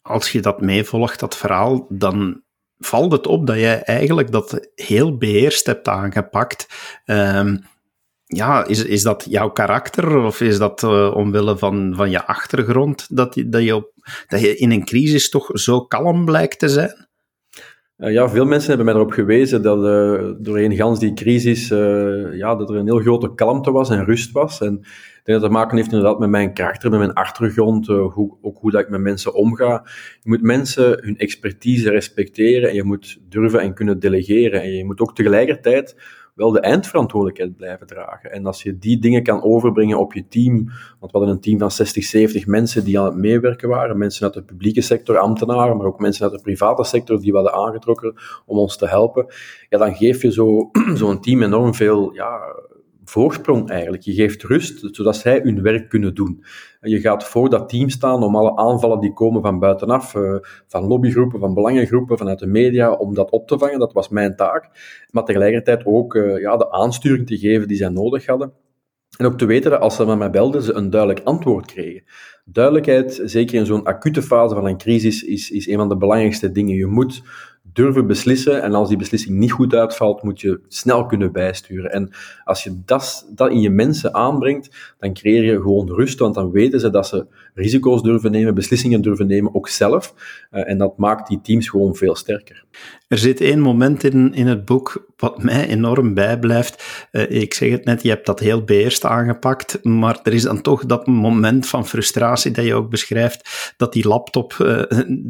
Als 0.02 0.32
je 0.32 0.42
dat 0.42 0.62
meevolgt, 0.62 1.20
dat 1.20 1.38
verhaal, 1.38 1.86
dan 1.90 2.42
valt 2.86 3.12
het 3.12 3.28
op 3.28 3.48
dat 3.48 3.56
jij 3.56 3.84
eigenlijk 3.84 4.32
dat 4.32 4.70
heel 4.76 5.18
beheerst 5.18 5.66
hebt 5.66 5.88
aangepakt. 5.88 6.68
Um, 7.06 7.64
ja, 8.26 8.66
is, 8.66 8.84
is 8.84 9.02
dat 9.02 9.26
jouw 9.30 9.50
karakter 9.50 10.18
of 10.18 10.42
is 10.42 10.58
dat 10.58 10.84
uh, 10.84 11.16
omwille 11.16 11.58
van, 11.58 11.94
van 11.96 12.10
je 12.10 12.26
achtergrond 12.26 13.16
dat, 13.16 13.42
dat, 13.46 13.64
je 13.64 13.76
op, 13.76 13.92
dat 14.28 14.42
je 14.42 14.58
in 14.58 14.72
een 14.72 14.86
crisis 14.86 15.30
toch 15.30 15.50
zo 15.54 15.86
kalm 15.86 16.26
blijkt 16.26 16.60
te 16.60 16.70
zijn? 16.70 17.10
Uh, 18.02 18.12
ja, 18.12 18.30
veel 18.30 18.46
mensen 18.46 18.68
hebben 18.68 18.86
mij 18.86 18.96
erop 18.96 19.12
gewezen 19.12 19.62
dat 19.62 19.78
uh, 19.78 20.32
doorheen 20.38 20.76
gans 20.76 21.00
die 21.00 21.14
crisis 21.14 21.68
ja, 22.34 22.56
dat 22.56 22.70
er 22.70 22.76
een 22.76 22.86
heel 22.86 23.00
grote 23.00 23.34
kalmte 23.34 23.72
was 23.72 23.90
en 23.90 24.06
rust 24.06 24.32
was. 24.32 24.62
En 24.62 24.74
ik 24.74 25.22
denk 25.24 25.40
dat 25.40 25.42
dat 25.42 25.50
te 25.50 25.58
maken 25.58 25.78
heeft 25.78 25.92
inderdaad 25.92 26.20
met 26.20 26.30
mijn 26.30 26.54
karakter, 26.54 26.90
met 26.90 27.00
mijn 27.00 27.14
achtergrond, 27.14 27.88
hoe, 27.88 28.38
ook 28.42 28.58
hoe 28.58 28.72
dat 28.72 28.82
ik 28.82 28.90
met 28.90 29.02
mensen 29.02 29.34
omga. 29.34 29.82
Je 30.22 30.30
moet 30.30 30.42
mensen 30.42 31.04
hun 31.04 31.18
expertise 31.18 31.90
respecteren 31.90 32.70
en 32.70 32.76
je 32.76 32.84
moet 32.84 33.20
durven 33.30 33.60
en 33.60 33.74
kunnen 33.74 34.00
delegeren. 34.00 34.62
En 34.62 34.72
je 34.72 34.86
moet 34.86 35.00
ook 35.00 35.16
tegelijkertijd 35.16 35.96
wel 36.42 36.52
de 36.52 36.60
eindverantwoordelijkheid 36.60 37.56
blijven 37.56 37.88
dragen. 37.88 38.32
En 38.32 38.46
als 38.46 38.64
je 38.64 38.78
die 38.78 39.00
dingen 39.00 39.24
kan 39.24 39.44
overbrengen 39.44 40.00
op 40.00 40.14
je 40.14 40.28
team, 40.28 40.56
want 41.00 41.12
we 41.12 41.18
hadden 41.18 41.30
een 41.30 41.42
team 41.42 41.60
van 41.60 41.72
60, 41.72 42.04
70 42.04 42.46
mensen 42.46 42.84
die 42.84 43.00
aan 43.00 43.06
het 43.06 43.16
meewerken 43.16 43.70
waren, 43.70 43.98
mensen 43.98 44.24
uit 44.24 44.34
de 44.34 44.44
publieke 44.44 44.82
sector, 44.82 45.18
ambtenaren, 45.18 45.78
maar 45.78 45.86
ook 45.86 46.00
mensen 46.00 46.24
uit 46.24 46.34
de 46.34 46.42
private 46.42 46.84
sector 46.84 47.20
die 47.20 47.32
we 47.32 47.38
hadden 47.38 47.56
aangetrokken 47.56 48.16
om 48.46 48.58
ons 48.58 48.78
te 48.78 48.88
helpen, 48.88 49.26
ja, 49.70 49.78
dan 49.78 49.96
geef 49.96 50.22
je 50.22 50.32
zo'n 50.32 50.70
zo 50.96 51.20
team 51.20 51.42
enorm 51.42 51.74
veel 51.74 52.14
ja, 52.14 52.40
voorsprong 53.12 53.70
eigenlijk. 53.70 54.04
Je 54.04 54.14
geeft 54.14 54.44
rust, 54.44 54.96
zodat 54.96 55.16
zij 55.16 55.40
hun 55.44 55.62
werk 55.62 55.90
kunnen 55.90 56.16
doen. 56.16 56.44
Je 56.82 57.00
gaat 57.00 57.24
voor 57.24 57.50
dat 57.50 57.70
team 57.70 57.90
staan 57.90 58.24
om 58.24 58.36
alle 58.36 58.56
aanvallen 58.56 59.00
die 59.00 59.14
komen 59.14 59.42
van 59.42 59.60
buitenaf, 59.60 60.16
uh, 60.16 60.36
van 60.68 60.88
lobbygroepen, 60.88 61.40
van 61.40 61.54
belangengroepen, 61.54 62.18
vanuit 62.18 62.40
de 62.40 62.48
media, 62.48 62.92
om 62.92 63.14
dat 63.14 63.32
op 63.32 63.48
te 63.48 63.58
vangen. 63.58 63.80
Dat 63.80 63.94
was 63.94 64.10
mijn 64.10 64.36
taak. 64.36 64.70
Maar 65.10 65.24
tegelijkertijd 65.24 65.86
ook 65.86 66.16
uh, 66.16 66.40
ja, 66.40 66.58
de 66.58 66.72
aansturing 66.72 67.28
te 67.28 67.38
geven 67.38 67.68
die 67.68 67.78
zij 67.78 67.90
nodig 67.90 68.26
hadden. 68.26 68.54
En 69.18 69.26
ook 69.26 69.38
te 69.38 69.46
weten 69.46 69.72
dat 69.72 69.82
als 69.82 69.96
ze 69.96 70.06
met 70.06 70.18
mij 70.18 70.30
belden, 70.30 70.62
ze 70.62 70.74
een 70.74 70.90
duidelijk 70.90 71.22
antwoord 71.24 71.66
kregen. 71.66 72.04
Duidelijkheid, 72.46 73.22
zeker 73.24 73.60
in 73.60 73.66
zo'n 73.66 73.84
acute 73.84 74.22
fase 74.22 74.56
van 74.56 74.66
een 74.66 74.78
crisis, 74.78 75.24
is, 75.24 75.52
is 75.52 75.68
een 75.68 75.78
van 75.78 75.90
de 75.90 75.98
belangrijkste 75.98 76.52
dingen. 76.52 76.76
Je 76.76 76.86
moet 76.86 77.24
durven 77.74 78.08
beslissen. 78.08 78.62
En 78.62 78.74
als 78.74 78.90
die 78.90 78.98
beslissing 78.98 79.38
niet 79.38 79.52
goed 79.52 79.74
uitvalt, 79.74 80.24
moet 80.24 80.42
je 80.42 80.60
snel 80.68 81.06
kunnen 81.06 81.32
bijsturen. 81.32 81.92
En 81.92 82.10
als 82.44 82.64
je 82.64 82.82
dat, 82.86 83.28
dat 83.36 83.52
in 83.52 83.62
je 83.62 83.70
mensen 83.70 84.14
aanbrengt, 84.14 84.96
dan 85.00 85.14
creëer 85.14 85.44
je 85.44 85.62
gewoon 85.62 85.88
rust, 85.88 86.20
want 86.20 86.36
dan 86.36 86.52
weten 86.52 86.80
ze 86.80 86.90
dat 86.90 87.08
ze 87.08 87.26
risico's 87.54 88.02
durven 88.02 88.32
nemen, 88.32 88.56
beslissingen 88.56 89.02
durven 89.02 89.28
nemen, 89.28 89.56
ook 89.56 89.68
zelf. 89.68 90.14
Uh, 90.52 90.70
en 90.70 90.78
dat 90.78 90.98
maakt 90.98 91.28
die 91.28 91.42
teams 91.42 91.70
gewoon 91.70 91.96
veel 91.96 92.16
sterker. 92.16 92.66
Er 93.08 93.18
zit 93.18 93.42
één 93.42 93.60
moment 93.60 94.04
in, 94.04 94.34
in 94.34 94.48
het 94.48 94.66
boek 94.66 95.12
wat 95.18 95.44
mij 95.44 95.68
enorm 95.68 96.14
bijblijft. 96.14 97.08
Uh, 97.12 97.32
ik 97.32 97.54
zeg 97.54 97.72
het 97.72 97.86
net, 97.86 98.04
je 98.04 98.10
hebt 98.10 98.26
dat 98.26 98.40
heel 98.40 98.64
beheerst 98.64 99.06
aangepakt, 99.06 99.84
maar 99.84 100.20
er 100.24 100.34
is 100.34 100.44
dan 100.44 100.62
toch 100.62 100.86
dat 100.86 101.08
moment 101.08 101.68
van 101.68 101.88
frustratie 101.88 102.52
dat 102.52 102.66
je 102.66 102.74
ook 102.74 102.90
beschrijft, 102.90 103.74
dat 103.78 103.94
die 103.94 104.08
laptop 104.08 104.54
uh, 104.62 104.82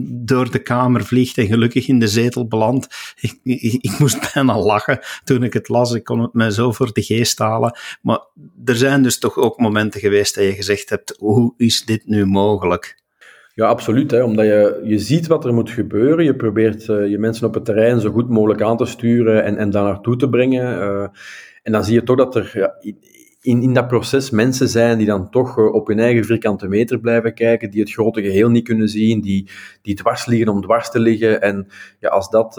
door 0.08 0.52
de 0.52 0.60
kamer 0.60 1.04
vliegt 1.06 1.38
en 1.38 1.48
gelukkig 1.48 1.88
in 1.88 2.00
de 2.00 2.08
zetel 2.32 2.48
belandt. 2.48 3.16
Ik, 3.20 3.40
ik, 3.44 3.78
ik, 3.82 4.00
moest 4.00 4.20
bijna 4.34 4.60
lachen 4.60 5.00
toen 5.24 5.44
ik 5.44 5.54
het 5.54 5.70
las. 5.70 5.94
Ik 5.94 6.04
kon 6.04 6.20
het 6.20 6.34
mij 6.34 6.52
zo 6.52 6.72
voor 6.72 6.94
de 6.94 7.02
geest 7.02 7.40
halen. 7.40 7.78
Maar 8.02 8.20
er 8.66 8.76
zijn 8.76 9.04
dus 9.04 9.20
toch 9.20 9.38
ook 9.38 9.60
momenten 9.60 10.00
geweest 10.00 10.36
dat 10.36 10.44
je 10.44 10.54
gezegd 10.54 10.90
hebt, 10.90 11.16
hoe 11.18 11.54
is 11.58 11.86
dit 11.86 12.06
nu 12.06 12.26
mogelijk? 12.26 13.00
Ja, 13.54 13.66
absoluut. 13.66 14.12
Hè, 14.12 14.24
omdat 14.24 14.46
je, 14.46 14.82
je 14.84 15.00
ziet 15.00 15.28
wat 15.28 15.46
er 15.46 15.54
moet 15.54 15.70
gebeuren. 15.70 16.26
Je 16.26 16.36
probeert 16.36 16.88
uh, 16.88 17.08
je 17.10 17.18
mensen 17.18 17.48
op 17.48 17.54
het 17.54 17.66
terrein 17.66 18.00
zo 18.00 18.12
goed 18.12 18.30
mogelijk 18.30 18.62
aan 18.62 18.78
te 18.78 18.86
sturen 18.86 19.44
en, 19.44 19.58
en 19.58 19.70
daar 19.70 19.84
naartoe 19.84 20.16
te 20.16 20.30
brengen. 20.30 20.78
Uh, 20.78 21.08
en 21.64 21.72
dan 21.72 21.84
zie 21.84 21.94
je 21.94 22.04
toch 22.04 22.18
dat 22.18 22.36
er 22.36 22.52
ja, 22.54 22.74
in, 23.42 23.62
in 23.62 23.74
dat 23.74 23.88
proces 23.88 24.30
mensen 24.30 24.70
zijn 24.70 24.98
die 24.98 25.08
dan 25.08 25.30
toch 25.30 25.58
uh, 25.58 25.74
op 25.74 25.88
hun 25.88 26.00
eigen 26.00 26.26
vierkante 26.26 26.68
meter 26.68 27.00
blijven 27.00 27.34
kijken, 27.34 27.72
die 27.72 27.82
het 27.82 27.92
grote 27.92 28.22
geheel 28.22 28.50
niet 28.50 28.64
kunnen 28.64 28.88
zien, 28.88 29.22
die, 29.22 29.50
die 29.82 29.96
dwars 29.96 30.26
liggen 30.26 30.50
om 30.50 30.62
dwars 30.62 30.90
te 30.90 31.00
liggen. 31.00 31.42
En 31.42 31.68
ja, 32.00 32.10
als 32.10 32.30
dat 32.30 32.54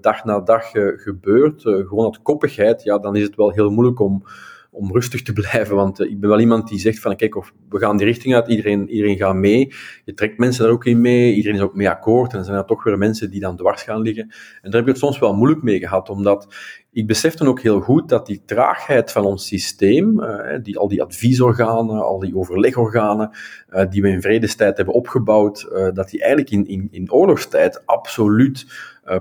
dag 0.00 0.24
na 0.24 0.40
dag 0.40 0.70
gebeurt, 0.96 1.62
gewoon 1.62 2.04
uit 2.04 2.22
koppigheid, 2.22 2.82
ja, 2.82 2.98
dan 2.98 3.16
is 3.16 3.22
het 3.22 3.36
wel 3.36 3.50
heel 3.50 3.70
moeilijk 3.70 4.00
om 4.00 4.24
om 4.70 4.92
rustig 4.92 5.22
te 5.22 5.32
blijven. 5.40 5.76
Want 5.76 6.00
ik 6.00 6.20
ben 6.20 6.28
wel 6.28 6.40
iemand 6.40 6.68
die 6.68 6.78
zegt 6.78 6.98
van, 6.98 7.16
kijk, 7.16 7.36
of 7.36 7.52
we 7.68 7.78
gaan 7.78 7.96
die 7.96 8.06
richting 8.06 8.34
uit, 8.34 8.48
iedereen, 8.48 8.88
iedereen 8.88 9.16
gaat 9.16 9.34
mee. 9.34 9.72
Je 10.04 10.14
trekt 10.14 10.38
mensen 10.38 10.64
daar 10.64 10.72
ook 10.72 10.84
in 10.84 11.00
mee, 11.00 11.34
iedereen 11.34 11.56
is 11.56 11.62
ook 11.62 11.74
mee 11.74 11.88
akkoord. 11.88 12.30
En 12.30 12.36
dan 12.36 12.46
zijn 12.46 12.58
er 12.58 12.64
toch 12.64 12.84
weer 12.84 12.98
mensen 12.98 13.30
die 13.30 13.40
dan 13.40 13.56
dwars 13.56 13.82
gaan 13.82 14.00
liggen. 14.00 14.22
En 14.62 14.70
daar 14.70 14.80
heb 14.80 14.80
ik 14.80 14.86
het 14.86 14.98
soms 14.98 15.18
wel 15.18 15.34
moeilijk 15.34 15.62
mee 15.62 15.78
gehad, 15.78 16.08
omdat 16.08 16.54
ik 16.90 17.06
besef 17.06 17.34
dan 17.34 17.48
ook 17.48 17.60
heel 17.60 17.80
goed 17.80 18.08
dat 18.08 18.26
die 18.26 18.42
traagheid 18.44 19.12
van 19.12 19.24
ons 19.24 19.46
systeem, 19.46 20.20
uh, 20.20 20.58
die, 20.62 20.78
al 20.78 20.88
die 20.88 21.02
adviesorganen, 21.02 22.02
al 22.02 22.18
die 22.18 22.36
overlegorganen, 22.36 23.30
uh, 23.70 23.84
die 23.90 24.02
we 24.02 24.08
in 24.08 24.22
vredestijd 24.22 24.76
hebben 24.76 24.94
opgebouwd, 24.94 25.68
dat 25.92 26.10
die 26.10 26.20
eigenlijk 26.20 26.50
in, 26.50 26.66
in, 26.66 26.88
in 26.90 27.12
oorlogstijd 27.12 27.86
absoluut 27.86 28.66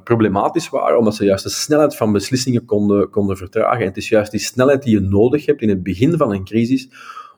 problematisch 0.04 0.70
waren, 0.70 0.98
omdat 0.98 1.16
ze 1.16 1.26
juist 1.26 1.44
de 1.44 1.50
snelheid 1.50 1.96
van 1.96 2.12
beslissingen 2.12 2.66
konden, 2.66 3.10
konden 3.10 3.38
vertragen. 3.38 3.80
En 3.80 3.88
het 3.88 3.98
is 3.98 4.10
juist 4.10 4.32
die 4.32 4.40
snelheid 4.40 4.84
die 4.84 4.94
je 4.94 5.00
nodig 5.00 5.46
hebt 5.46 5.62
in 5.62 5.70
het 5.70 5.84
begin 5.84 6.18
van 6.18 6.34
een 6.34 6.44
crisis 6.44 6.90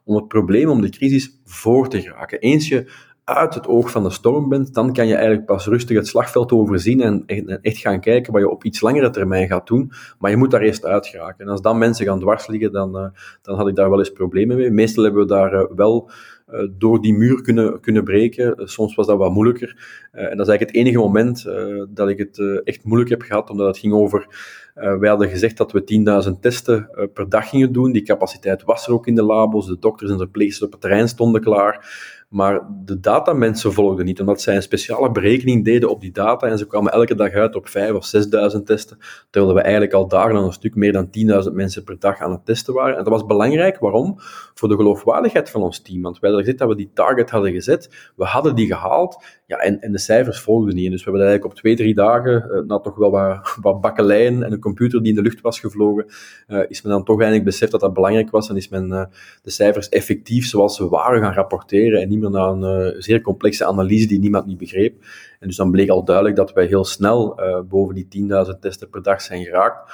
om 0.04 0.16
het 0.16 0.28
probleem, 0.28 0.70
om 0.70 0.82
de 0.82 0.90
crisis 0.90 1.40
voor 1.46 1.90
te 1.90 2.02
geraken. 2.02 2.40
Eens 2.40 2.68
je 2.68 2.92
uit 3.36 3.54
het 3.54 3.68
oog 3.68 3.92
van 3.92 4.04
de 4.04 4.10
storm 4.10 4.50
bent, 4.50 4.74
dan 4.74 4.94
kan 4.94 5.08
je 5.08 5.14
eigenlijk 5.14 5.46
pas 5.46 5.66
rustig 5.66 5.98
het 5.98 6.08
slagveld 6.08 6.52
overzien 6.52 7.02
en 7.02 7.24
echt 7.62 7.78
gaan 7.78 8.00
kijken 8.00 8.34
wat 8.34 8.42
je 8.42 8.50
op 8.50 8.64
iets 8.64 8.82
langere 8.82 9.10
termijn 9.10 9.48
gaat 9.48 9.68
doen. 9.68 9.92
Maar 10.20 10.32
je 10.32 10.38
moet 10.38 10.52
daar 10.52 10.62
eerst 10.62 10.86
uit 10.86 11.08
geraken. 11.08 11.46
En 11.46 11.52
als 11.52 11.62
dan 11.62 11.78
mensen 11.78 12.06
gaan 12.06 12.20
dwars 12.20 12.48
liggen, 12.48 12.72
dan, 12.72 12.98
uh, 12.98 13.08
dan 13.42 13.58
had 13.58 13.68
ik 13.68 13.76
daar 13.76 13.90
wel 13.90 14.00
eens 14.00 14.12
problemen 14.12 14.58
mee. 14.58 14.72
Meestal 14.72 15.04
hebben 15.04 15.22
we 15.22 15.28
daar 15.28 15.54
uh, 15.54 15.64
wel 15.76 16.12
uh, 16.50 16.68
door 16.78 17.02
die 17.02 17.14
muur 17.14 17.42
kunnen, 17.42 17.80
kunnen 17.80 18.04
breken. 18.04 18.68
soms 18.68 18.96
was 18.96 19.08
dat 19.08 19.18
wat 19.18 19.32
moeilijker. 19.32 19.78
en 20.12 20.38
dat 20.38 20.48
is 20.48 20.48
eigenlijk 20.48 20.62
het 20.62 20.76
enige 20.76 20.98
moment 20.98 21.46
dat 21.90 22.10
ik 22.10 22.18
het 22.18 22.62
echt 22.64 22.84
moeilijk 22.84 23.10
heb 23.10 23.22
gehad, 23.22 23.50
omdat 23.50 23.68
het 23.68 23.78
ging 23.78 23.94
over... 23.94 24.28
wij 24.74 25.10
hadden 25.10 25.30
gezegd 25.30 25.58
dat 25.58 25.72
we 25.72 26.24
10.000 26.26 26.40
testen 26.40 26.90
per 27.14 27.30
dag 27.30 27.50
gingen 27.50 27.72
doen. 27.72 27.92
Die 27.92 28.02
capaciteit 28.02 28.64
was 28.64 28.88
er 28.88 28.94
ook 28.94 29.08
in 29.08 29.16
de 29.16 29.24
labos. 29.24 29.68
De 29.68 29.80
dokters 29.80 30.12
en 30.12 30.18
de 30.18 30.24
verpleegsters 30.24 30.66
op 30.66 30.72
het 30.72 30.82
terrein 30.82 31.08
stonden 31.08 31.42
klaar. 31.42 31.88
Maar 32.30 32.68
de 32.86 33.00
datamensen 33.00 33.74
volgden 33.74 34.06
niet, 34.06 34.20
omdat 34.20 34.42
zij 34.42 34.56
een 34.56 34.62
speciale 34.62 35.12
berekening 35.12 35.66
deden 35.66 35.90
op 35.90 36.02
die 36.02 36.12
data 36.12 36.48
en 36.48 36.58
ze 36.58 36.68
kwamen 36.68 36.92
elke 36.92 37.16
dag 37.16 37.32
uit 37.32 37.56
op 37.56 37.68
5.000 37.68 37.96
of 37.96 38.12
6.000 38.56 38.64
testen, 38.64 38.98
terwijl 39.30 39.54
we 39.54 39.62
eigenlijk 39.62 39.94
al 39.94 40.08
dagen 40.08 40.36
aan 40.36 40.44
een 40.44 40.54
stuk 40.54 40.76
meer 40.76 40.92
dan 40.92 41.10
10.000 41.48 41.54
mensen 41.54 41.84
per 41.84 42.00
dag 42.00 42.20
aan 42.20 42.32
het 42.32 42.46
testen 42.46 42.74
waren. 42.74 42.98
En 42.98 43.04
dat 43.04 43.14
was 43.14 43.26
belangrijk, 43.26 43.80
waarom? 43.80 44.14
Voor 44.54 44.70
de 44.70 44.76
geloofwaardigheid 44.76 45.50
van 45.50 45.62
ons 45.62 45.82
team. 45.82 46.02
Want 46.02 46.20
wij 46.20 46.30
hadden 46.30 46.46
gezegd 46.46 46.58
dat 46.58 46.78
we 46.78 46.84
die 46.84 46.92
target 46.94 47.30
hadden 47.30 47.52
gezet, 47.52 48.12
we 48.16 48.26
hadden 48.26 48.56
die 48.56 48.68
gehaald, 48.68 49.24
ja, 49.46 49.58
en, 49.58 49.82
en 49.82 49.92
de 49.92 50.00
cijfers 50.00 50.40
volgden 50.40 50.76
niet. 50.76 50.92
Dus 50.92 51.04
we 51.04 51.10
hebben 51.10 51.28
eigenlijk 51.28 51.54
op 51.54 51.60
twee, 51.60 51.76
drie 51.76 51.94
dagen, 51.94 52.50
uh, 52.52 52.68
na 52.68 52.80
toch 52.80 52.96
wel 52.96 53.12
wat, 53.12 53.56
wat 53.62 53.82
bakkeleien 53.82 54.44
en 54.44 54.52
een 54.52 54.60
computer 54.60 55.00
die 55.00 55.10
in 55.10 55.16
de 55.16 55.22
lucht 55.22 55.42
was 55.42 55.60
gevlogen, 55.60 56.06
uh, 56.48 56.60
is 56.68 56.82
men 56.82 56.92
dan 56.92 57.04
toch 57.04 57.18
eindelijk 57.18 57.46
beseft 57.46 57.72
dat 57.72 57.82
dat 57.82 57.94
belangrijk 57.94 58.32
was 58.32 58.50
en 58.50 58.56
is 58.56 58.70
men 58.70 58.88
uh, 58.90 59.04
de 59.42 59.50
cijfers 59.50 59.90
effectief 59.90 60.46
zoals 60.46 60.76
ze 60.76 60.90
waren 60.90 61.22
gaan 61.22 61.34
rapporteren 61.34 62.02
en 62.02 62.10
niet 62.10 62.19
meer 62.20 62.30
naar 62.30 62.50
een 62.50 63.02
zeer 63.02 63.22
complexe 63.22 63.66
analyse 63.66 64.08
die 64.08 64.20
niemand 64.20 64.46
niet 64.46 64.58
begreep. 64.58 65.04
En 65.40 65.48
dus 65.48 65.58
dan 65.58 65.72
bleek 65.72 65.90
al 65.90 66.04
duidelijk 66.04 66.36
dat 66.36 66.54
wij 66.54 66.66
heel 66.66 66.86
snel 66.86 67.40
boven 67.70 67.96
die 67.96 68.30
10.000 68.54 68.60
testen 68.60 68.90
per 68.90 69.04
dag 69.04 69.22
zijn 69.22 69.44
geraakt 69.44 69.92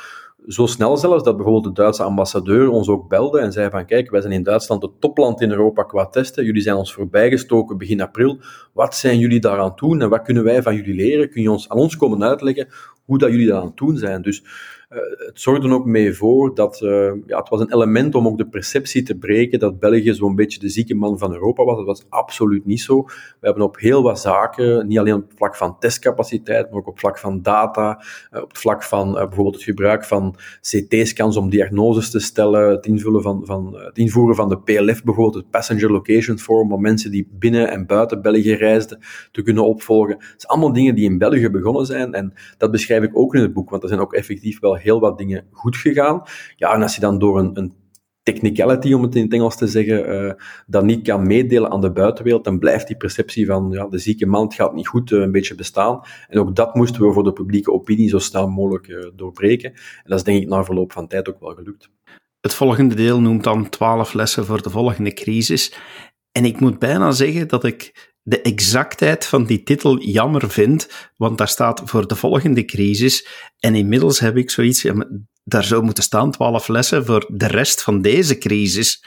zo 0.47 0.65
snel 0.65 0.97
zelfs 0.97 1.23
dat 1.23 1.35
bijvoorbeeld 1.35 1.75
de 1.75 1.81
Duitse 1.81 2.03
ambassadeur 2.03 2.69
ons 2.69 2.87
ook 2.87 3.09
belde 3.09 3.39
en 3.39 3.51
zei 3.51 3.69
van 3.69 3.85
kijk, 3.85 4.09
wij 4.09 4.21
zijn 4.21 4.33
in 4.33 4.43
Duitsland 4.43 4.81
het 4.81 4.91
topland 4.99 5.41
in 5.41 5.51
Europa 5.51 5.83
qua 5.83 6.05
testen, 6.05 6.45
jullie 6.45 6.61
zijn 6.61 6.75
ons 6.75 6.93
voorbijgestoken 6.93 7.77
begin 7.77 8.01
april, 8.01 8.39
wat 8.73 8.95
zijn 8.95 9.19
jullie 9.19 9.39
daaraan 9.39 9.73
doen 9.75 10.01
en 10.01 10.09
wat 10.09 10.21
kunnen 10.21 10.43
wij 10.43 10.61
van 10.61 10.75
jullie 10.75 10.95
leren? 10.95 11.29
Kun 11.29 11.41
je 11.41 11.51
ons 11.51 11.69
aan 11.69 11.77
ons 11.77 11.97
komen 11.97 12.23
uitleggen 12.23 12.67
hoe 13.05 13.17
dat 13.17 13.29
jullie 13.29 13.47
daaraan 13.47 13.71
doen 13.75 13.97
zijn? 13.97 14.21
Dus 14.21 14.43
het 14.89 15.41
zorgde 15.41 15.69
ook 15.69 15.85
mee 15.85 16.13
voor 16.13 16.55
dat 16.55 16.81
uh, 16.81 17.11
ja, 17.25 17.39
het 17.39 17.49
was 17.49 17.59
een 17.59 17.73
element 17.73 18.15
om 18.15 18.27
ook 18.27 18.37
de 18.37 18.47
perceptie 18.47 19.03
te 19.03 19.15
breken 19.15 19.59
dat 19.59 19.79
België 19.79 20.13
zo'n 20.13 20.35
beetje 20.35 20.59
de 20.59 20.69
zieke 20.69 20.95
man 20.95 21.17
van 21.17 21.33
Europa 21.33 21.63
was. 21.63 21.77
Dat 21.77 21.85
was 21.85 22.05
absoluut 22.09 22.65
niet 22.65 22.81
zo. 22.81 23.03
We 23.03 23.11
hebben 23.39 23.63
op 23.63 23.79
heel 23.79 24.03
wat 24.03 24.19
zaken, 24.19 24.87
niet 24.87 24.99
alleen 24.99 25.13
op 25.13 25.21
het 25.21 25.37
vlak 25.37 25.55
van 25.55 25.79
testcapaciteit, 25.79 26.69
maar 26.69 26.79
ook 26.79 26.87
op 26.87 26.91
het 26.91 27.01
vlak 27.01 27.17
van 27.17 27.41
data, 27.41 28.03
uh, 28.33 28.41
op 28.41 28.49
het 28.49 28.57
vlak 28.57 28.83
van 28.83 29.13
bijvoorbeeld 29.13 29.55
het 29.55 29.63
gebruik 29.63 30.05
van 30.05 30.35
CT-scans 30.61 31.37
om 31.37 31.49
diagnoses 31.49 32.11
te 32.11 32.19
stellen, 32.19 32.69
het, 32.69 32.85
invullen 32.85 33.21
van, 33.21 33.45
van, 33.45 33.77
het 33.77 33.97
invoeren 33.97 34.35
van 34.35 34.49
de 34.49 34.59
PLF 34.59 35.03
bijvoorbeeld, 35.03 35.43
het 35.43 35.49
Passenger 35.49 35.91
Location 35.91 36.39
Form, 36.39 36.73
om 36.73 36.81
mensen 36.81 37.11
die 37.11 37.27
binnen 37.31 37.69
en 37.69 37.85
buiten 37.85 38.21
België 38.21 38.53
reisden 38.53 38.99
te 39.31 39.41
kunnen 39.41 39.65
opvolgen. 39.65 40.15
Het 40.15 40.33
zijn 40.37 40.51
allemaal 40.51 40.73
dingen 40.73 40.95
die 40.95 41.09
in 41.09 41.17
België 41.17 41.49
begonnen 41.49 41.85
zijn 41.85 42.13
en 42.13 42.33
dat 42.57 42.71
beschrijf 42.71 43.03
ik 43.03 43.17
ook 43.17 43.35
in 43.35 43.41
het 43.41 43.53
boek, 43.53 43.69
want 43.69 43.83
er 43.83 43.89
zijn 43.89 44.01
ook 44.01 44.13
effectief 44.13 44.59
wel 44.59 44.74
heel 44.77 44.99
wat 44.99 45.17
dingen 45.17 45.47
goed 45.51 45.77
gegaan. 45.77 46.21
Ja, 46.55 46.73
en 46.73 46.81
als 46.81 46.95
je 46.95 47.01
dan 47.01 47.19
door 47.19 47.39
een, 47.39 47.51
een 47.53 47.73
technicality, 48.23 48.93
om 48.93 49.03
het 49.03 49.15
in 49.15 49.23
het 49.23 49.33
Engels 49.33 49.57
te 49.57 49.67
zeggen, 49.67 50.09
uh, 50.09 50.31
dat 50.67 50.83
niet 50.83 51.07
kan 51.07 51.27
meedelen 51.27 51.71
aan 51.71 51.81
de 51.81 51.91
buitenwereld, 51.91 52.43
dan 52.43 52.59
blijft 52.59 52.87
die 52.87 52.97
perceptie 52.97 53.45
van 53.45 53.67
ja, 53.71 53.87
de 53.87 53.97
zieke 53.97 54.25
man 54.25 54.53
gaat 54.53 54.73
niet 54.73 54.87
goed 54.87 55.11
uh, 55.11 55.21
een 55.21 55.31
beetje 55.31 55.55
bestaan. 55.55 56.01
En 56.27 56.39
ook 56.39 56.55
dat 56.55 56.75
moesten 56.75 57.07
we 57.07 57.13
voor 57.13 57.23
de 57.23 57.33
publieke 57.33 57.71
opinie 57.71 58.09
zo 58.09 58.19
snel 58.19 58.47
mogelijk 58.47 58.87
uh, 58.87 59.05
doorbreken. 59.15 59.69
En 59.73 60.03
dat 60.03 60.17
is 60.17 60.23
denk 60.23 60.41
ik 60.41 60.47
na 60.47 60.63
verloop 60.63 60.91
van 60.91 61.07
tijd 61.07 61.29
ook 61.29 61.39
wel 61.39 61.53
gelukt. 61.53 61.89
Het 62.41 62.53
volgende 62.53 62.95
deel 62.95 63.21
noemt 63.21 63.43
dan 63.43 63.69
12 63.69 64.13
lessen 64.13 64.45
voor 64.45 64.61
de 64.61 64.69
volgende 64.69 65.13
crisis. 65.13 65.79
En 66.31 66.45
ik 66.45 66.59
moet 66.59 66.79
bijna 66.79 67.11
zeggen 67.11 67.47
dat 67.47 67.63
ik 67.63 68.13
de 68.27 68.41
exactheid 68.41 69.25
van 69.25 69.45
die 69.45 69.63
titel 69.63 69.99
jammer 69.99 70.49
vind, 70.49 71.09
want 71.17 71.37
daar 71.37 71.47
staat 71.47 71.81
voor 71.85 72.07
de 72.07 72.15
volgende 72.15 72.65
crisis. 72.65 73.27
En 73.59 73.75
inmiddels 73.75 74.19
heb 74.19 74.37
ik 74.37 74.49
zoiets, 74.49 74.87
daar 75.43 75.63
zou 75.63 75.83
moeten 75.83 76.03
staan 76.03 76.31
twaalf 76.31 76.67
lessen 76.67 77.05
voor 77.05 77.25
de 77.33 77.47
rest 77.47 77.83
van 77.83 78.01
deze 78.01 78.37
crisis. 78.37 79.05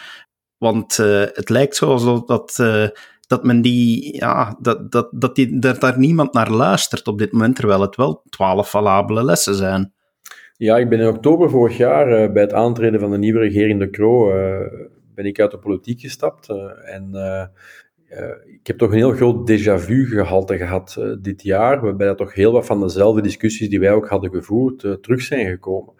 Want 0.58 0.98
uh, 0.98 1.24
het 1.32 1.48
lijkt 1.48 1.76
zo 1.76 2.24
dat, 2.24 2.58
uh, 2.60 2.88
dat 3.26 3.44
men 3.44 3.60
die, 3.60 4.16
ja, 4.16 4.56
dat, 4.60 4.92
dat, 4.92 5.08
dat, 5.10 5.34
die, 5.34 5.58
dat 5.58 5.80
daar 5.80 5.98
niemand 5.98 6.32
naar 6.32 6.50
luistert 6.50 7.06
op 7.06 7.18
dit 7.18 7.32
moment, 7.32 7.56
terwijl 7.56 7.80
het 7.80 7.96
wel 7.96 8.22
twaalf 8.28 8.70
valabele 8.70 9.24
lessen 9.24 9.54
zijn. 9.54 9.92
Ja, 10.56 10.76
ik 10.76 10.88
ben 10.88 11.00
in 11.00 11.08
oktober 11.08 11.50
vorig 11.50 11.76
jaar 11.76 12.22
uh, 12.22 12.32
bij 12.32 12.42
het 12.42 12.52
aantreden 12.52 13.00
van 13.00 13.10
de 13.10 13.18
nieuwe 13.18 13.38
regering 13.38 13.80
De 13.80 13.90
Croo 13.90 14.32
ben 15.14 15.26
ik 15.26 15.40
uit 15.40 15.50
de 15.50 15.58
politiek 15.58 16.00
gestapt. 16.00 16.48
en 16.84 17.10
ik 18.46 18.66
heb 18.66 18.78
toch 18.78 18.90
een 18.90 18.96
heel 18.96 19.12
groot 19.12 19.50
déjà 19.50 19.78
vu 19.78 20.06
gehalte 20.06 20.56
gehad 20.56 20.96
uh, 20.98 21.16
dit 21.20 21.42
jaar, 21.42 21.80
waarbij 21.80 22.06
dat 22.06 22.18
toch 22.18 22.34
heel 22.34 22.52
wat 22.52 22.66
van 22.66 22.80
dezelfde 22.80 23.22
discussies 23.22 23.68
die 23.68 23.80
wij 23.80 23.92
ook 23.92 24.08
hadden 24.08 24.30
gevoerd 24.30 24.82
uh, 24.82 24.92
terug 24.92 25.20
zijn 25.20 25.46
gekomen. 25.46 25.94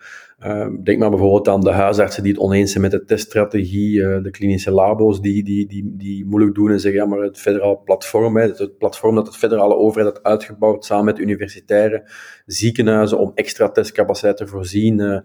Denk 0.83 0.99
maar 0.99 1.11
bijvoorbeeld 1.11 1.49
aan 1.49 1.61
de 1.61 1.71
huisartsen 1.71 2.23
die 2.23 2.33
het 2.33 2.40
oneens 2.40 2.71
zijn 2.71 2.83
met 2.83 2.90
de 2.90 3.04
teststrategie, 3.04 3.99
de 3.99 4.30
klinische 4.30 4.71
labo's 4.71 5.21
die, 5.21 5.45
die, 5.45 5.66
die, 5.66 5.95
die 5.97 6.25
moeilijk 6.26 6.54
doen 6.54 6.71
en 6.71 6.80
zeggen, 6.80 7.00
ja, 7.00 7.07
maar 7.07 7.21
het 7.21 7.38
federaal 7.38 7.83
platform, 7.85 8.37
het, 8.37 8.78
platform 8.78 9.14
dat 9.14 9.26
de 9.26 9.33
federale 9.33 9.75
overheid 9.75 10.14
had 10.14 10.25
uitgebouwd 10.25 10.85
samen 10.85 11.04
met 11.04 11.18
universitaire 11.18 12.11
ziekenhuizen 12.47 13.18
om 13.18 13.33
extra 13.35 13.71
testcapaciteit 13.71 14.37
te 14.37 14.47
voorzien, 14.47 15.23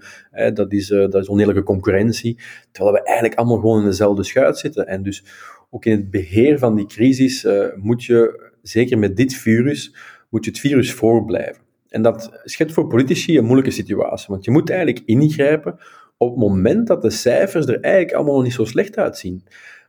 dat, 0.53 0.71
is, 0.71 0.87
dat 0.87 1.15
is 1.15 1.29
oneerlijke 1.29 1.63
concurrentie, 1.63 2.39
terwijl 2.71 2.95
we 2.95 3.03
eigenlijk 3.03 3.37
allemaal 3.37 3.59
gewoon 3.59 3.79
in 3.79 3.85
dezelfde 3.85 4.23
schuit 4.23 4.57
zitten. 4.57 4.87
En 4.87 5.03
dus 5.03 5.23
ook 5.69 5.85
in 5.85 5.91
het 5.91 6.11
beheer 6.11 6.59
van 6.59 6.75
die 6.75 6.85
crisis 6.85 7.47
moet 7.75 8.03
je, 8.03 8.51
zeker 8.61 8.97
met 8.97 9.17
dit 9.17 9.33
virus, 9.33 9.95
moet 10.29 10.45
je 10.45 10.51
het 10.51 10.59
virus 10.59 10.93
voorblijven. 10.93 11.61
En 11.93 12.01
dat 12.01 12.41
schetst 12.43 12.73
voor 12.73 12.87
politici 12.87 13.37
een 13.37 13.43
moeilijke 13.45 13.71
situatie, 13.71 14.27
want 14.29 14.45
je 14.45 14.51
moet 14.51 14.69
eigenlijk 14.69 15.01
ingrijpen 15.05 15.75
op 16.17 16.29
het 16.29 16.39
moment 16.39 16.87
dat 16.87 17.01
de 17.01 17.09
cijfers 17.09 17.65
er 17.65 17.79
eigenlijk 17.79 18.15
allemaal 18.15 18.41
niet 18.41 18.53
zo 18.53 18.65
slecht 18.65 18.97
uitzien. 18.97 19.43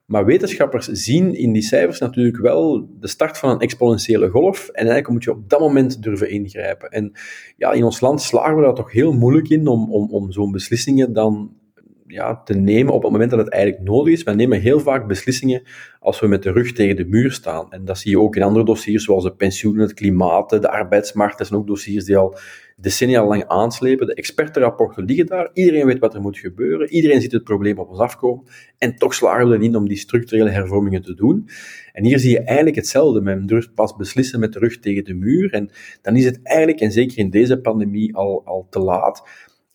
Maar 0.04 0.24
wetenschappers 0.24 0.86
zien 0.86 1.34
in 1.34 1.52
die 1.52 1.62
cijfers 1.62 1.98
natuurlijk 1.98 2.36
wel 2.36 2.88
de 3.00 3.08
start 3.08 3.38
van 3.38 3.50
een 3.50 3.60
exponentiële 3.60 4.28
golf. 4.28 4.68
En 4.68 4.74
eigenlijk 4.74 5.08
moet 5.08 5.24
je 5.24 5.30
op 5.30 5.48
dat 5.48 5.60
moment 5.60 6.02
durven 6.02 6.30
ingrijpen. 6.30 6.90
En 6.90 7.12
ja, 7.56 7.72
in 7.72 7.84
ons 7.84 8.00
land 8.00 8.22
slagen 8.22 8.56
we 8.56 8.62
daar 8.62 8.74
toch 8.74 8.92
heel 8.92 9.12
moeilijk 9.12 9.48
in 9.48 9.66
om, 9.66 9.92
om, 9.92 10.10
om 10.10 10.32
zo'n 10.32 10.52
beslissingen 10.52 11.12
dan 11.12 11.56
ja, 12.14 12.42
te 12.44 12.54
nemen 12.54 12.92
op 12.92 13.02
het 13.02 13.12
moment 13.12 13.30
dat 13.30 13.38
het 13.38 13.48
eigenlijk 13.48 13.84
nodig 13.84 14.12
is. 14.12 14.22
We 14.22 14.30
nemen 14.30 14.60
heel 14.60 14.80
vaak 14.80 15.06
beslissingen 15.06 15.62
als 16.00 16.20
we 16.20 16.26
met 16.26 16.42
de 16.42 16.52
rug 16.52 16.72
tegen 16.72 16.96
de 16.96 17.04
muur 17.04 17.32
staan. 17.32 17.72
En 17.72 17.84
dat 17.84 17.98
zie 17.98 18.10
je 18.10 18.20
ook 18.20 18.36
in 18.36 18.42
andere 18.42 18.64
dossiers, 18.64 19.04
zoals 19.04 19.24
de 19.24 19.34
pensioenen, 19.34 19.82
het 19.82 19.94
klimaat, 19.94 20.50
de 20.50 20.70
arbeidsmarkt. 20.70 21.38
Dat 21.38 21.46
zijn 21.46 21.60
ook 21.60 21.66
dossiers 21.66 22.04
die 22.04 22.16
al 22.16 22.38
decennia 22.76 23.26
lang 23.26 23.44
aanslepen. 23.46 24.06
De 24.06 24.14
expertenrapporten 24.14 25.04
liggen 25.04 25.26
daar. 25.26 25.50
Iedereen 25.52 25.86
weet 25.86 25.98
wat 25.98 26.14
er 26.14 26.20
moet 26.20 26.38
gebeuren. 26.38 26.88
Iedereen 26.88 27.20
ziet 27.20 27.32
het 27.32 27.44
probleem 27.44 27.78
op 27.78 27.88
ons 27.88 27.98
afkomen. 27.98 28.44
En 28.78 28.96
toch 28.96 29.14
slagen 29.14 29.48
we 29.48 29.56
erin 29.56 29.76
om 29.76 29.88
die 29.88 29.98
structurele 29.98 30.50
hervormingen 30.50 31.02
te 31.02 31.14
doen. 31.14 31.48
En 31.92 32.04
hier 32.04 32.18
zie 32.18 32.30
je 32.30 32.40
eigenlijk 32.40 32.76
hetzelfde. 32.76 33.20
Men 33.20 33.46
durft 33.46 33.74
pas 33.74 33.96
beslissen 33.96 34.40
met 34.40 34.52
de 34.52 34.58
rug 34.58 34.78
tegen 34.78 35.04
de 35.04 35.14
muur. 35.14 35.52
En 35.52 35.70
dan 36.02 36.16
is 36.16 36.24
het 36.24 36.40
eigenlijk, 36.42 36.80
en 36.80 36.92
zeker 36.92 37.18
in 37.18 37.30
deze 37.30 37.60
pandemie, 37.60 38.16
al, 38.16 38.42
al 38.44 38.66
te 38.70 38.78
laat. 38.78 39.22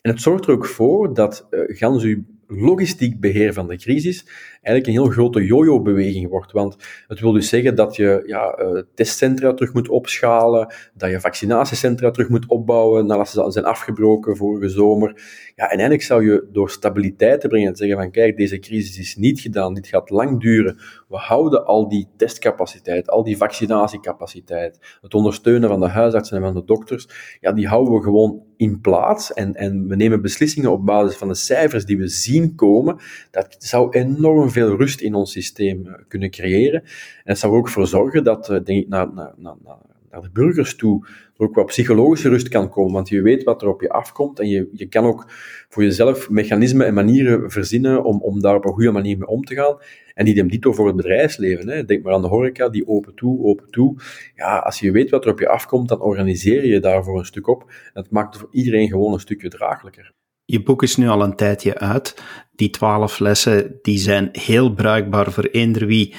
En 0.00 0.10
het 0.10 0.20
zorgt 0.20 0.46
er 0.46 0.52
ook 0.52 0.66
voor 0.66 1.14
dat 1.14 1.46
uh, 1.50 1.60
gans 1.66 2.02
uw 2.02 2.24
logistiek 2.46 3.20
beheer 3.20 3.52
van 3.52 3.68
de 3.68 3.76
crisis 3.76 4.26
eigenlijk 4.50 4.86
een 4.86 5.02
heel 5.02 5.12
grote 5.12 5.44
yo-yo-beweging 5.44 6.28
wordt. 6.28 6.52
Want 6.52 6.76
het 7.06 7.20
wil 7.20 7.32
dus 7.32 7.48
zeggen 7.48 7.74
dat 7.74 7.96
je 7.96 8.22
ja, 8.26 8.58
uh, 8.60 8.82
testcentra 8.94 9.54
terug 9.54 9.72
moet 9.72 9.88
opschalen, 9.88 10.74
dat 10.94 11.10
je 11.10 11.20
vaccinatiecentra 11.20 12.10
terug 12.10 12.28
moet 12.28 12.46
opbouwen 12.46 13.06
nadat 13.06 13.28
ze 13.28 13.44
zijn 13.48 13.64
afgebroken 13.64 14.36
vorige 14.36 14.68
zomer. 14.68 15.08
Ja, 15.54 15.64
en 15.64 15.70
eigenlijk 15.70 16.02
zou 16.02 16.24
je 16.24 16.48
door 16.52 16.70
stabiliteit 16.70 17.40
te 17.40 17.48
brengen 17.48 17.68
en 17.68 17.76
zeggen 17.76 17.96
van 17.96 18.10
kijk, 18.10 18.36
deze 18.36 18.58
crisis 18.58 18.98
is 18.98 19.16
niet 19.16 19.40
gedaan, 19.40 19.74
dit 19.74 19.86
gaat 19.86 20.10
lang 20.10 20.40
duren. 20.40 20.76
We 21.08 21.16
houden 21.16 21.64
al 21.64 21.88
die 21.88 22.08
testcapaciteit, 22.16 23.10
al 23.10 23.24
die 23.24 23.36
vaccinatiecapaciteit, 23.36 24.98
het 25.00 25.14
ondersteunen 25.14 25.68
van 25.68 25.80
de 25.80 25.88
huisartsen 25.88 26.36
en 26.36 26.42
van 26.42 26.54
de 26.54 26.64
dokters, 26.64 27.08
ja, 27.40 27.52
die 27.52 27.68
houden 27.68 27.94
we 27.94 28.02
gewoon 28.02 28.48
in 28.60 28.80
plaats 28.80 29.32
en, 29.32 29.54
en 29.54 29.88
we 29.88 29.96
nemen 29.96 30.22
beslissingen 30.22 30.70
op 30.70 30.86
basis 30.86 31.16
van 31.16 31.28
de 31.28 31.34
cijfers 31.34 31.84
die 31.84 31.98
we 31.98 32.08
zien 32.08 32.54
komen. 32.54 32.96
Dat 33.30 33.56
zou 33.58 33.90
enorm 33.90 34.50
veel 34.50 34.76
rust 34.76 35.00
in 35.00 35.14
ons 35.14 35.32
systeem 35.32 35.86
eh, 35.86 35.94
kunnen 36.08 36.30
creëren. 36.30 36.80
En 36.80 36.88
het 37.24 37.38
zou 37.38 37.56
ook 37.56 37.68
voor 37.68 37.86
zorgen 37.86 38.24
dat, 38.24 38.46
denk 38.46 38.68
ik, 38.68 38.88
naar, 38.88 39.12
naar, 39.12 39.34
naar, 39.36 39.76
naar 40.10 40.20
de 40.20 40.30
burgers 40.32 40.76
toe 40.76 41.06
er 41.36 41.46
ook 41.46 41.54
wat 41.54 41.66
psychologische 41.66 42.28
rust 42.28 42.48
kan 42.48 42.70
komen, 42.70 42.92
want 42.92 43.08
je 43.08 43.22
weet 43.22 43.42
wat 43.42 43.62
er 43.62 43.68
op 43.68 43.80
je 43.80 43.88
afkomt 43.88 44.38
en 44.38 44.48
je, 44.48 44.68
je 44.72 44.86
kan 44.86 45.04
ook 45.04 45.24
voor 45.68 45.82
jezelf 45.82 46.30
mechanismen 46.30 46.86
en 46.86 46.94
manieren 46.94 47.50
verzinnen 47.50 48.04
om, 48.04 48.20
om 48.20 48.40
daar 48.40 48.54
op 48.54 48.64
een 48.64 48.72
goede 48.72 48.90
manier 48.90 49.18
mee 49.18 49.28
om 49.28 49.44
te 49.44 49.54
gaan. 49.54 49.78
En 50.14 50.24
die 50.24 50.46
dito 50.46 50.72
voor 50.72 50.86
het 50.86 50.96
bedrijfsleven. 50.96 51.68
Hè. 51.68 51.84
Denk 51.84 52.02
maar 52.02 52.12
aan 52.12 52.22
de 52.22 52.28
horeca, 52.28 52.68
die 52.68 52.88
open 52.88 53.14
toe, 53.14 53.44
open 53.44 53.70
toe. 53.70 53.94
Ja, 54.34 54.58
als 54.58 54.80
je 54.80 54.90
weet 54.90 55.10
wat 55.10 55.24
er 55.24 55.30
op 55.30 55.38
je 55.38 55.48
afkomt, 55.48 55.88
dan 55.88 56.00
organiseer 56.00 56.66
je 56.66 56.80
daarvoor 56.80 57.18
een 57.18 57.24
stuk 57.24 57.46
op. 57.46 57.72
Dat 57.92 58.10
maakt 58.10 58.36
voor 58.36 58.48
iedereen 58.50 58.88
gewoon 58.88 59.12
een 59.12 59.20
stukje 59.20 59.48
draaglijker. 59.48 60.12
Je 60.50 60.62
boek 60.62 60.82
is 60.82 60.96
nu 60.96 61.08
al 61.08 61.22
een 61.22 61.36
tijdje 61.36 61.78
uit. 61.78 62.22
Die 62.54 62.70
twaalf 62.70 63.18
lessen 63.18 63.78
die 63.82 63.98
zijn 63.98 64.28
heel 64.32 64.74
bruikbaar 64.74 65.32
voor 65.32 65.44
eender 65.44 65.86
wie 65.86 66.14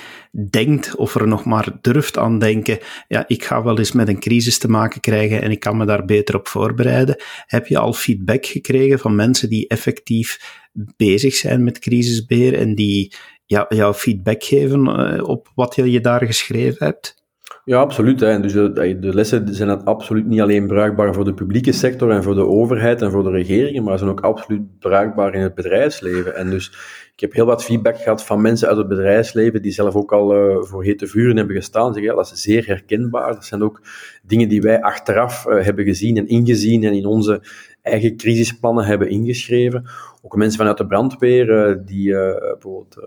denkt 0.49 0.95
of 0.95 1.15
er 1.15 1.27
nog 1.27 1.45
maar 1.45 1.77
durft 1.81 2.17
aan 2.17 2.39
denken. 2.39 2.79
Ja, 3.07 3.23
ik 3.27 3.43
ga 3.43 3.63
wel 3.63 3.77
eens 3.77 3.91
met 3.91 4.07
een 4.07 4.19
crisis 4.19 4.57
te 4.57 4.67
maken 4.67 5.01
krijgen 5.01 5.41
en 5.41 5.51
ik 5.51 5.59
kan 5.59 5.77
me 5.77 5.85
daar 5.85 6.05
beter 6.05 6.35
op 6.35 6.47
voorbereiden. 6.47 7.15
Heb 7.45 7.67
je 7.67 7.77
al 7.77 7.93
feedback 7.93 8.45
gekregen 8.45 8.99
van 8.99 9.15
mensen 9.15 9.49
die 9.49 9.67
effectief 9.67 10.59
bezig 10.97 11.33
zijn 11.33 11.63
met 11.63 11.79
crisisbeheer 11.79 12.57
en 12.57 12.75
die 12.75 13.13
ja, 13.45 13.65
jouw 13.69 13.93
feedback 13.93 14.43
geven 14.43 14.87
eh, 14.87 15.23
op 15.23 15.51
wat 15.55 15.75
je 15.75 16.01
daar 16.01 16.25
geschreven 16.25 16.85
hebt? 16.85 17.20
Ja, 17.63 17.79
absoluut. 17.79 18.19
Hè. 18.19 18.39
Dus 18.39 18.53
de, 18.53 18.97
de, 18.99 19.13
lessen 19.13 19.55
zijn 19.55 19.83
absoluut 19.83 20.25
niet 20.25 20.41
alleen 20.41 20.67
bruikbaar 20.67 21.13
voor 21.13 21.25
de 21.25 21.33
publieke 21.33 21.71
sector 21.71 22.11
en 22.11 22.23
voor 22.23 22.35
de 22.35 22.45
overheid 22.45 23.01
en 23.01 23.11
voor 23.11 23.23
de 23.23 23.29
regeringen, 23.29 23.83
maar 23.83 23.97
zijn 23.97 24.09
ook 24.09 24.21
absoluut 24.21 24.79
bruikbaar 24.79 25.33
in 25.33 25.41
het 25.41 25.55
bedrijfsleven. 25.55 26.35
En 26.35 26.49
dus 26.49 26.71
ik 27.13 27.19
heb 27.19 27.33
heel 27.33 27.45
wat 27.45 27.63
feedback 27.63 27.97
gehad 27.97 28.25
van 28.25 28.41
mensen 28.41 28.67
uit 28.67 28.77
het 28.77 28.87
bedrijfsleven 28.87 29.61
die 29.61 29.71
zelf 29.71 29.95
ook 29.95 30.11
al 30.11 30.35
uh, 30.35 30.63
voor 30.63 30.83
hete 30.83 31.07
vuren 31.07 31.37
hebben 31.37 31.55
gestaan. 31.55 31.93
Zeggen, 31.93 32.11
ja, 32.11 32.17
dat 32.17 32.31
is 32.31 32.41
zeer 32.41 32.67
herkenbaar. 32.67 33.33
Dat 33.33 33.45
zijn 33.45 33.63
ook 33.63 33.81
dingen 34.23 34.49
die 34.49 34.61
wij 34.61 34.81
achteraf 34.81 35.45
uh, 35.45 35.63
hebben 35.63 35.85
gezien 35.85 36.17
en 36.17 36.27
ingezien 36.27 36.83
en 36.83 36.93
in 36.93 37.05
onze 37.05 37.41
eigen 37.81 38.17
crisisplannen 38.17 38.85
hebben 38.85 39.09
ingeschreven. 39.09 39.89
Ook 40.21 40.35
mensen 40.35 40.57
vanuit 40.57 40.77
de 40.77 40.87
brandweer, 40.87 41.69
uh, 41.69 41.75
die 41.85 42.11
bijvoorbeeld 42.11 42.97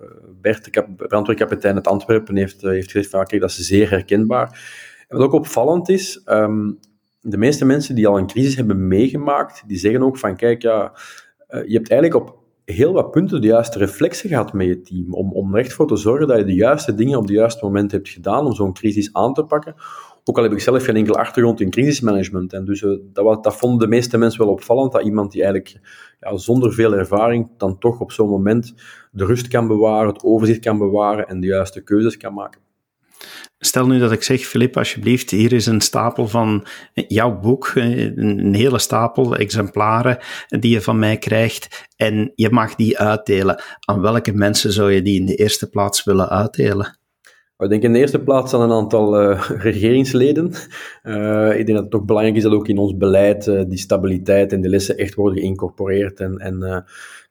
Bert, 0.40 0.74
de 0.74 0.84
brandweerkapitein 0.96 1.74
uit 1.74 1.86
Antwerpen, 1.86 2.36
heeft, 2.36 2.60
heeft 2.60 2.90
gezegd 2.90 3.10
van, 3.10 3.24
kijk, 3.24 3.40
dat 3.40 3.50
is 3.50 3.56
zeer 3.56 3.90
herkenbaar. 3.90 4.46
En 5.08 5.16
wat 5.16 5.26
ook 5.26 5.32
opvallend 5.32 5.88
is, 5.88 6.22
um, 6.26 6.78
de 7.20 7.38
meeste 7.38 7.64
mensen 7.64 7.94
die 7.94 8.06
al 8.06 8.18
een 8.18 8.26
crisis 8.26 8.56
hebben 8.56 8.88
meegemaakt, 8.88 9.62
die 9.66 9.78
zeggen 9.78 10.02
ook 10.02 10.18
van, 10.18 10.36
kijk, 10.36 10.62
ja, 10.62 10.92
je 11.48 11.74
hebt 11.76 11.90
eigenlijk 11.90 12.14
op 12.14 12.42
heel 12.64 12.92
wat 12.92 13.10
punten 13.10 13.40
de 13.40 13.46
juiste 13.46 13.78
reflexen 13.78 14.28
gehad 14.28 14.52
met 14.52 14.66
je 14.66 14.80
team. 14.80 15.14
Om, 15.14 15.32
om 15.32 15.54
er 15.54 15.60
echt 15.60 15.72
voor 15.72 15.86
te 15.86 15.96
zorgen 15.96 16.26
dat 16.26 16.38
je 16.38 16.44
de 16.44 16.54
juiste 16.54 16.94
dingen 16.94 17.16
op 17.16 17.22
het 17.22 17.32
juiste 17.32 17.64
moment 17.64 17.92
hebt 17.92 18.08
gedaan 18.08 18.46
om 18.46 18.52
zo'n 18.52 18.72
crisis 18.72 19.12
aan 19.12 19.34
te 19.34 19.44
pakken. 19.44 19.74
Ook 20.24 20.36
al 20.36 20.42
heb 20.42 20.52
ik 20.52 20.60
zelf 20.60 20.84
geen 20.84 20.96
enkele 20.96 21.18
achtergrond 21.18 21.60
in 21.60 21.70
crisismanagement. 21.70 22.52
En 22.52 22.64
dus 22.64 22.82
uh, 22.82 22.98
dat, 23.12 23.44
dat 23.44 23.56
vonden 23.56 23.78
de 23.78 23.86
meeste 23.86 24.18
mensen 24.18 24.40
wel 24.40 24.52
opvallend, 24.52 24.92
dat 24.92 25.04
iemand 25.04 25.32
die 25.32 25.42
eigenlijk 25.42 25.80
ja, 26.20 26.36
zonder 26.36 26.72
veel 26.72 26.94
ervaring 26.94 27.48
dan 27.56 27.78
toch 27.78 28.00
op 28.00 28.12
zo'n 28.12 28.28
moment 28.28 28.74
de 29.10 29.24
rust 29.24 29.48
kan 29.48 29.66
bewaren, 29.66 30.12
het 30.12 30.22
overzicht 30.22 30.60
kan 30.60 30.78
bewaren 30.78 31.28
en 31.28 31.40
de 31.40 31.46
juiste 31.46 31.82
keuzes 31.82 32.16
kan 32.16 32.34
maken. 32.34 32.60
Stel 33.58 33.86
nu 33.86 33.98
dat 33.98 34.12
ik 34.12 34.22
zeg, 34.22 34.40
Filip, 34.40 34.76
alsjeblieft, 34.76 35.30
hier 35.30 35.52
is 35.52 35.66
een 35.66 35.80
stapel 35.80 36.28
van 36.28 36.66
jouw 36.92 37.40
boek, 37.40 37.72
een 37.74 38.54
hele 38.54 38.78
stapel 38.78 39.36
exemplaren 39.36 40.18
die 40.48 40.70
je 40.70 40.80
van 40.80 40.98
mij 40.98 41.18
krijgt 41.18 41.88
en 41.96 42.32
je 42.34 42.50
mag 42.50 42.74
die 42.74 42.98
uitdelen. 42.98 43.62
Aan 43.80 44.00
welke 44.00 44.32
mensen 44.32 44.72
zou 44.72 44.92
je 44.92 45.02
die 45.02 45.20
in 45.20 45.26
de 45.26 45.34
eerste 45.34 45.68
plaats 45.68 46.04
willen 46.04 46.28
uitdelen? 46.28 46.98
Ik 47.58 47.68
denk 47.68 47.82
in 47.82 47.92
de 47.92 47.98
eerste 47.98 48.22
plaats 48.22 48.54
aan 48.54 48.60
een 48.60 48.72
aantal 48.72 49.22
uh, 49.22 49.50
regeringsleden. 49.68 50.52
Uh, 51.02 51.58
ik 51.58 51.66
denk 51.66 51.68
dat 51.68 51.80
het 51.80 51.90
toch 51.90 52.04
belangrijk 52.04 52.36
is 52.36 52.42
dat 52.42 52.52
ook 52.52 52.68
in 52.68 52.78
ons 52.78 52.96
beleid 52.96 53.46
uh, 53.46 53.62
die 53.68 53.78
stabiliteit 53.78 54.52
en 54.52 54.60
de 54.60 54.68
lessen 54.68 54.96
echt 54.96 55.14
worden 55.14 55.38
geïncorporeerd. 55.38 56.20
En, 56.20 56.38
en 56.38 56.84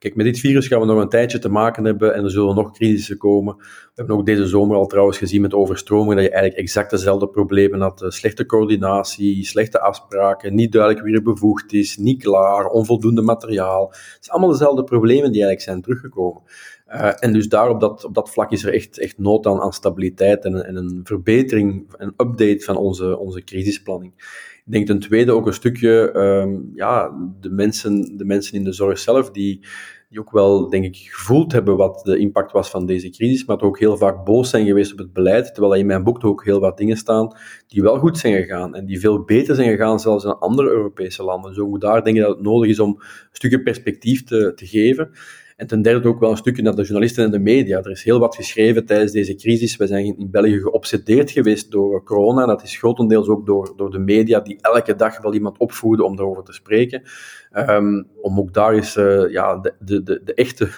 kijk, 0.04 0.16
met 0.16 0.26
dit 0.26 0.38
virus 0.38 0.66
gaan 0.66 0.80
we 0.80 0.86
nog 0.86 1.00
een 1.00 1.08
tijdje 1.08 1.38
te 1.38 1.48
maken 1.48 1.84
hebben 1.84 2.14
en 2.14 2.24
er 2.24 2.30
zullen 2.30 2.54
nog 2.54 2.72
crisissen 2.72 3.16
komen. 3.16 3.56
We 3.56 3.92
hebben 3.94 4.16
ook 4.16 4.26
deze 4.26 4.46
zomer 4.46 4.76
al 4.76 4.86
trouwens 4.86 5.18
gezien 5.18 5.40
met 5.40 5.54
overstromingen 5.54 6.16
dat 6.16 6.24
je 6.24 6.30
eigenlijk 6.30 6.60
exact 6.60 6.90
dezelfde 6.90 7.28
problemen 7.28 7.80
had. 7.80 8.04
slechte 8.08 8.46
coördinatie, 8.46 9.44
slechte 9.44 9.80
afspraken, 9.80 10.54
niet 10.54 10.72
duidelijk 10.72 11.04
wie 11.04 11.14
er 11.14 11.22
bevoegd 11.22 11.72
is, 11.72 11.96
niet 11.96 12.22
klaar, 12.22 12.66
onvoldoende 12.66 13.22
materiaal. 13.22 13.86
Het 13.88 14.18
zijn 14.20 14.36
allemaal 14.36 14.50
dezelfde 14.50 14.84
problemen 14.84 15.32
die 15.32 15.44
eigenlijk 15.44 15.60
zijn 15.60 15.82
teruggekomen. 15.82 16.42
Uh, 16.88 17.10
en 17.18 17.32
dus 17.32 17.48
daar 17.48 17.68
op 17.68 17.80
dat, 17.80 18.04
op 18.04 18.14
dat 18.14 18.30
vlak 18.30 18.52
is 18.52 18.64
er 18.64 18.72
echt, 18.74 18.98
echt 18.98 19.18
nood 19.18 19.46
aan, 19.46 19.60
aan 19.60 19.72
stabiliteit 19.72 20.44
en, 20.44 20.66
en 20.66 20.76
een 20.76 21.00
verbetering, 21.04 21.94
een 21.96 22.14
update 22.16 22.60
van 22.60 22.76
onze, 22.76 23.18
onze 23.18 23.44
crisisplanning. 23.44 24.12
Ik 24.66 24.72
denk 24.72 24.86
ten 24.86 24.98
tweede 24.98 25.32
ook 25.32 25.46
een 25.46 25.52
stukje 25.52 26.14
um, 26.16 26.70
ja, 26.74 27.10
de, 27.40 27.50
mensen, 27.50 28.16
de 28.16 28.24
mensen 28.24 28.54
in 28.54 28.64
de 28.64 28.72
zorg 28.72 28.98
zelf, 28.98 29.30
die, 29.30 29.60
die 30.14 30.22
ook 30.22 30.32
wel, 30.32 30.68
denk 30.68 30.84
ik, 30.84 30.96
gevoeld 30.96 31.52
hebben 31.52 31.76
wat 31.76 32.00
de 32.04 32.18
impact 32.18 32.52
was 32.52 32.70
van 32.70 32.86
deze 32.86 33.10
crisis, 33.10 33.44
maar 33.44 33.60
ook 33.60 33.78
heel 33.78 33.96
vaak 33.96 34.24
boos 34.24 34.50
zijn 34.50 34.66
geweest 34.66 34.92
op 34.92 34.98
het 34.98 35.12
beleid, 35.12 35.52
terwijl 35.52 35.72
er 35.72 35.80
in 35.80 35.86
mijn 35.86 36.02
boek 36.02 36.24
ook 36.24 36.44
heel 36.44 36.60
wat 36.60 36.76
dingen 36.76 36.96
staan 36.96 37.36
die 37.66 37.82
wel 37.82 37.98
goed 37.98 38.18
zijn 38.18 38.34
gegaan 38.34 38.74
en 38.74 38.86
die 38.86 39.00
veel 39.00 39.24
beter 39.24 39.54
zijn 39.54 39.70
gegaan 39.70 40.00
zelfs 40.00 40.24
in 40.24 40.38
andere 40.38 40.68
Europese 40.68 41.22
landen. 41.22 41.50
Dus 41.50 41.60
ook 41.60 41.80
daar 41.80 42.04
denk 42.04 42.16
ik 42.16 42.22
dat 42.22 42.34
het 42.34 42.44
nodig 42.44 42.70
is 42.70 42.80
om 42.80 42.90
een 42.90 43.06
stukje 43.32 43.62
perspectief 43.62 44.24
te, 44.24 44.52
te 44.54 44.66
geven. 44.66 45.10
En 45.56 45.66
ten 45.66 45.82
derde 45.82 46.08
ook 46.08 46.20
wel 46.20 46.30
een 46.30 46.36
stukje 46.36 46.62
naar 46.62 46.74
de 46.74 46.82
journalisten 46.82 47.24
en 47.24 47.30
de 47.30 47.38
media. 47.38 47.78
Er 47.78 47.90
is 47.90 48.02
heel 48.02 48.18
wat 48.18 48.34
geschreven 48.34 48.86
tijdens 48.86 49.12
deze 49.12 49.34
crisis. 49.34 49.76
We 49.76 49.86
zijn 49.86 50.04
in 50.04 50.30
België 50.30 50.60
geobsedeerd 50.60 51.30
geweest 51.30 51.70
door 51.70 52.04
corona. 52.04 52.46
Dat 52.46 52.62
is 52.62 52.76
grotendeels 52.76 53.28
ook 53.28 53.46
door, 53.46 53.72
door 53.76 53.90
de 53.90 53.98
media, 53.98 54.40
die 54.40 54.58
elke 54.60 54.94
dag 54.94 55.22
wel 55.22 55.34
iemand 55.34 55.58
opvoeden 55.58 56.04
om 56.04 56.16
daarover 56.16 56.44
te 56.44 56.52
spreken. 56.52 57.02
Um, 57.52 58.06
om 58.22 58.38
ook 58.38 58.52
daar 58.52 58.72
eens 58.72 58.96
uh, 58.96 59.30
ja, 59.30 59.58
de, 59.58 60.02
de, 60.02 60.20
de, 60.24 60.34
echte 60.34 60.68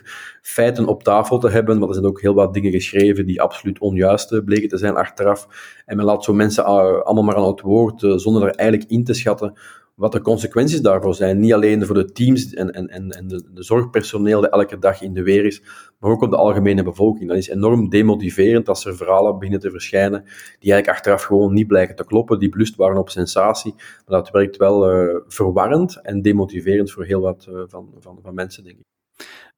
feiten 0.43 0.87
op 0.87 1.03
tafel 1.03 1.39
te 1.39 1.49
hebben. 1.49 1.79
Want 1.79 1.89
er 1.89 1.95
zijn 1.95 2.07
ook 2.07 2.21
heel 2.21 2.35
wat 2.35 2.55
dingen 2.55 2.73
geschreven 2.73 3.27
die 3.27 3.43
absoluut 3.43 3.79
onjuist 3.79 4.45
bleken 4.45 4.69
te 4.69 4.77
zijn 4.77 4.95
achteraf. 4.95 5.47
En 5.87 5.97
men 5.97 6.05
laat 6.05 6.25
zo 6.25 6.33
mensen 6.33 6.65
uh, 6.65 6.69
allemaal 6.69 7.25
maar 7.25 7.37
aan 7.37 7.47
het 7.47 7.61
woord, 7.61 8.03
uh, 8.03 8.17
zonder 8.17 8.43
er 8.43 8.55
eigenlijk 8.55 8.91
in 8.91 9.05
te 9.05 9.15
schatten 9.15 9.55
wat 9.97 10.13
de 10.13 10.21
consequenties 10.21 10.81
daarvoor 10.81 11.15
zijn. 11.15 11.39
Niet 11.39 11.53
alleen 11.53 11.87
voor 11.87 11.95
de 11.95 12.13
teams 12.13 12.55
en, 12.55 12.71
en, 12.73 13.11
en, 13.11 13.29
de, 13.29 13.49
de 13.55 13.63
zorgpersoneel 13.63 14.41
dat 14.41 14.53
elke 14.53 14.79
dag 14.79 15.03
in 15.03 15.15
de 15.15 15.23
weer 15.23 15.45
is, 15.45 15.63
maar 15.99 16.11
ook 16.11 16.23
op 16.23 16.31
de 16.31 16.37
algemene 16.37 16.83
bevolking. 16.83 17.29
Dat 17.29 17.39
is 17.39 17.49
enorm 17.49 17.89
demotiverend 17.89 18.69
als 18.69 18.85
er 18.85 18.97
verhalen 18.97 19.35
beginnen 19.35 19.61
te 19.61 19.71
verschijnen 19.71 20.23
die 20.59 20.73
eigenlijk 20.73 20.89
achteraf 20.89 21.23
gewoon 21.23 21.53
niet 21.53 21.67
blijken 21.67 21.97
te 21.97 22.05
kloppen, 22.05 22.39
die 22.39 22.49
belust 22.49 22.77
waren 22.77 22.99
op 22.99 23.11
sensatie. 23.11 23.75
Maar 23.77 24.23
dat 24.23 24.31
werkt 24.31 24.57
wel 24.57 24.93
uh, 24.93 25.21
verwarrend 25.27 26.01
en 26.03 26.23
demotiverend 26.23 26.93
voor 26.93 27.05
heel 27.05 27.21
wat 27.21 27.47
uh, 27.51 27.63
van, 27.67 27.95
van, 27.99 28.19
van 28.23 28.35
mensen, 28.35 28.65
denk 28.65 28.79
ik. 28.79 28.85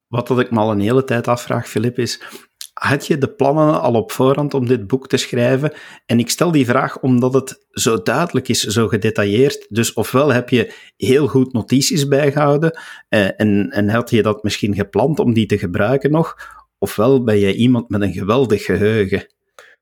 Wat 0.07 0.27
dat 0.27 0.41
ik 0.41 0.51
me 0.51 0.59
al 0.59 0.71
een 0.71 0.81
hele 0.81 1.05
tijd 1.05 1.29
afvraag, 1.29 1.69
Filip, 1.69 1.99
is 1.99 2.48
had 2.79 3.07
je 3.07 3.19
de 3.19 3.29
plannen 3.29 3.81
al 3.81 3.95
op 3.95 4.13
voorhand 4.13 4.55
om 4.55 4.67
dit 4.67 4.87
boek 4.87 5.09
te 5.09 5.17
schrijven? 5.17 5.73
En 6.07 6.19
ik 6.19 6.31
stel 6.31 6.51
die 6.51 6.67
vraag 6.67 7.01
omdat 7.01 7.35
het 7.35 7.67
zo 7.71 8.03
duidelijk 8.03 8.49
is, 8.49 8.63
zo 8.63 8.89
gedetailleerd. 8.89 9.67
Dus 9.69 9.93
ofwel 9.93 10.33
heb 10.33 10.49
je 10.49 10.75
heel 10.97 11.27
goed 11.27 11.53
notities 11.53 12.09
bijgehouden 12.09 12.79
eh, 13.09 13.41
en, 13.41 13.71
en 13.71 13.89
had 13.89 14.11
je 14.11 14.23
dat 14.23 14.43
misschien 14.43 14.75
gepland 14.75 15.19
om 15.19 15.33
die 15.33 15.47
te 15.47 15.59
gebruiken 15.59 16.11
nog, 16.11 16.37
ofwel 16.79 17.25
ben 17.25 17.39
je 17.39 17.55
iemand 17.55 17.89
met 17.89 18.01
een 18.01 18.13
geweldig 18.13 18.65
geheugen. 18.65 19.27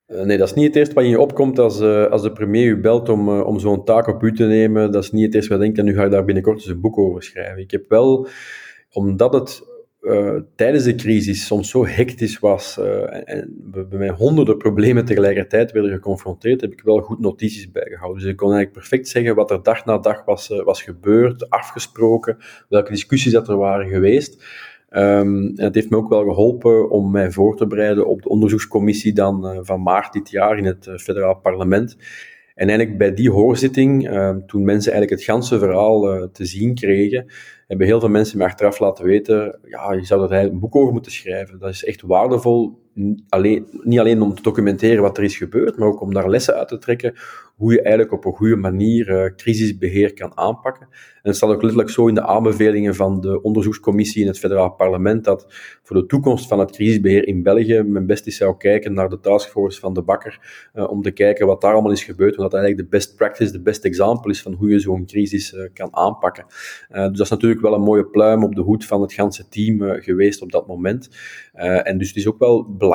Uh, 0.06 0.22
nee, 0.22 0.38
dat 0.38 0.48
is 0.48 0.54
niet 0.54 0.66
het 0.66 0.76
eerste 0.76 0.94
wat 0.94 1.04
in 1.04 1.10
je 1.10 1.20
opkomt 1.20 1.58
als, 1.58 1.80
uh, 1.80 2.06
als 2.06 2.22
de 2.22 2.32
premier 2.32 2.66
u 2.66 2.80
belt 2.80 3.08
om, 3.08 3.40
om 3.40 3.58
zo'n 3.58 3.84
taak 3.84 4.06
op 4.06 4.22
u 4.22 4.32
te 4.32 4.44
nemen. 4.44 4.92
Dat 4.92 5.02
is 5.02 5.10
niet 5.10 5.24
het 5.24 5.34
eerste 5.34 5.48
wat 5.50 5.58
je 5.58 5.64
denkt, 5.64 5.78
en 5.78 5.84
nu 5.84 5.94
ga 5.94 6.02
je 6.02 6.10
daar 6.10 6.24
binnenkort 6.24 6.56
eens 6.56 6.66
een 6.66 6.80
boek 6.80 6.98
over 6.98 7.22
schrijven. 7.22 7.62
Ik 7.62 7.70
heb 7.70 7.88
wel, 7.88 8.28
omdat 8.90 9.32
het 9.32 9.62
uh, 10.06 10.40
tijdens 10.54 10.84
de 10.84 10.94
crisis 10.94 11.46
soms 11.46 11.70
zo 11.70 11.86
hectisch 11.86 12.38
was 12.38 12.78
uh, 12.80 13.30
en 13.30 13.62
we 13.72 13.84
bij 13.84 13.98
mij 13.98 14.08
honderden 14.08 14.56
problemen 14.56 15.04
tegelijkertijd 15.04 15.72
werden 15.72 15.92
geconfronteerd, 15.92 16.60
heb 16.60 16.72
ik 16.72 16.82
wel 16.82 17.00
goed 17.00 17.20
notities 17.20 17.70
bijgehouden. 17.70 18.22
Dus 18.22 18.30
ik 18.30 18.36
kon 18.36 18.52
eigenlijk 18.52 18.78
perfect 18.78 19.08
zeggen 19.08 19.34
wat 19.34 19.50
er 19.50 19.62
dag 19.62 19.84
na 19.84 19.98
dag 19.98 20.24
was, 20.24 20.50
uh, 20.50 20.64
was 20.64 20.82
gebeurd, 20.82 21.50
afgesproken, 21.50 22.36
welke 22.68 22.90
discussies 22.90 23.32
dat 23.32 23.48
er 23.48 23.56
waren 23.56 23.88
geweest. 23.88 24.44
En 24.88 25.52
het 25.56 25.74
heeft 25.74 25.90
me 25.90 25.96
ook 25.96 26.08
wel 26.08 26.24
geholpen 26.24 26.90
om 26.90 27.10
mij 27.10 27.30
voor 27.30 27.56
te 27.56 27.66
bereiden 27.66 28.06
op 28.06 28.22
de 28.22 28.28
onderzoekscommissie 28.28 29.12
dan 29.12 29.64
van 29.64 29.82
maart 29.82 30.12
dit 30.12 30.30
jaar 30.30 30.58
in 30.58 30.64
het 30.64 30.88
federaal 30.96 31.34
parlement. 31.34 31.96
En 32.54 32.68
eigenlijk 32.68 32.98
bij 32.98 33.14
die 33.14 33.30
hoorzitting, 33.30 34.10
uh, 34.10 34.36
toen 34.46 34.64
mensen 34.64 34.92
eigenlijk 34.92 35.20
het 35.20 35.30
ganse 35.30 35.58
verhaal 35.58 36.28
te 36.32 36.44
zien 36.44 36.74
kregen, 36.74 37.26
hebben 37.66 37.86
heel 37.86 38.00
veel 38.00 38.08
mensen 38.08 38.38
me 38.38 38.44
achteraf 38.44 38.78
laten 38.78 39.04
weten, 39.04 39.58
ja, 39.64 39.92
je 39.92 40.04
zou 40.04 40.20
eigenlijk 40.20 40.52
een 40.52 40.60
boek 40.60 40.76
over 40.76 40.92
moeten 40.92 41.12
schrijven. 41.12 41.58
Dat 41.58 41.70
is 41.70 41.84
echt 41.84 42.02
waardevol, 42.02 42.85
alleen, 43.28 43.66
niet 43.82 43.98
alleen 43.98 44.22
om 44.22 44.34
te 44.34 44.42
documenteren 44.42 45.02
wat 45.02 45.18
er 45.18 45.24
is 45.24 45.36
gebeurd, 45.36 45.76
maar 45.76 45.88
ook 45.88 46.00
om 46.00 46.14
daar 46.14 46.30
lessen 46.30 46.54
uit 46.54 46.68
te 46.68 46.78
trekken 46.78 47.14
hoe 47.56 47.72
je 47.72 47.82
eigenlijk 47.82 48.12
op 48.12 48.24
een 48.24 48.32
goede 48.32 48.56
manier 48.56 49.08
uh, 49.08 49.34
crisisbeheer 49.36 50.14
kan 50.14 50.32
aanpakken. 50.34 50.88
En 50.92 51.32
het 51.32 51.36
staat 51.36 51.50
ook 51.50 51.62
letterlijk 51.62 51.90
zo 51.90 52.06
in 52.06 52.14
de 52.14 52.22
aanbevelingen 52.22 52.94
van 52.94 53.20
de 53.20 53.42
onderzoekscommissie 53.42 54.20
in 54.20 54.26
het 54.26 54.38
federaal 54.38 54.70
parlement 54.70 55.24
dat 55.24 55.46
voor 55.82 55.96
de 55.96 56.06
toekomst 56.06 56.48
van 56.48 56.58
het 56.58 56.70
crisisbeheer 56.70 57.26
in 57.26 57.42
België 57.42 57.82
men 57.82 58.06
best 58.06 58.26
eens 58.26 58.36
zou 58.36 58.56
kijken 58.56 58.92
naar 58.92 59.08
de 59.08 59.20
taskforce 59.20 59.80
van 59.80 59.94
de 59.94 60.02
bakker 60.02 60.68
uh, 60.74 60.90
om 60.90 61.02
te 61.02 61.10
kijken 61.10 61.46
wat 61.46 61.60
daar 61.60 61.72
allemaal 61.72 61.92
is 61.92 62.04
gebeurd, 62.04 62.36
omdat 62.36 62.50
dat 62.50 62.60
eigenlijk 62.60 62.90
de 62.90 62.96
best 62.96 63.16
practice, 63.16 63.52
de 63.52 63.62
best 63.62 63.84
example 63.84 64.30
is 64.30 64.42
van 64.42 64.52
hoe 64.52 64.70
je 64.70 64.78
zo'n 64.78 65.06
crisis 65.06 65.52
uh, 65.52 65.60
kan 65.72 65.96
aanpakken. 65.96 66.44
dus 66.88 67.02
dat 67.02 67.20
is 67.20 67.30
natuurlijk 67.30 67.60
wel 67.60 67.74
een 67.74 67.82
mooie 67.82 68.06
pluim 68.06 68.44
op 68.44 68.54
de 68.54 68.60
hoed 68.60 68.84
van 68.84 69.00
het 69.00 69.12
ganse 69.12 69.48
team 69.48 69.80
geweest 70.02 70.42
op 70.42 70.52
dat 70.52 70.66
moment. 70.66 71.08
en 71.52 71.98
dus 71.98 72.08
het 72.08 72.16
is 72.16 72.26
ook 72.26 72.38
wel 72.38 72.62
belangrijk 72.62 72.85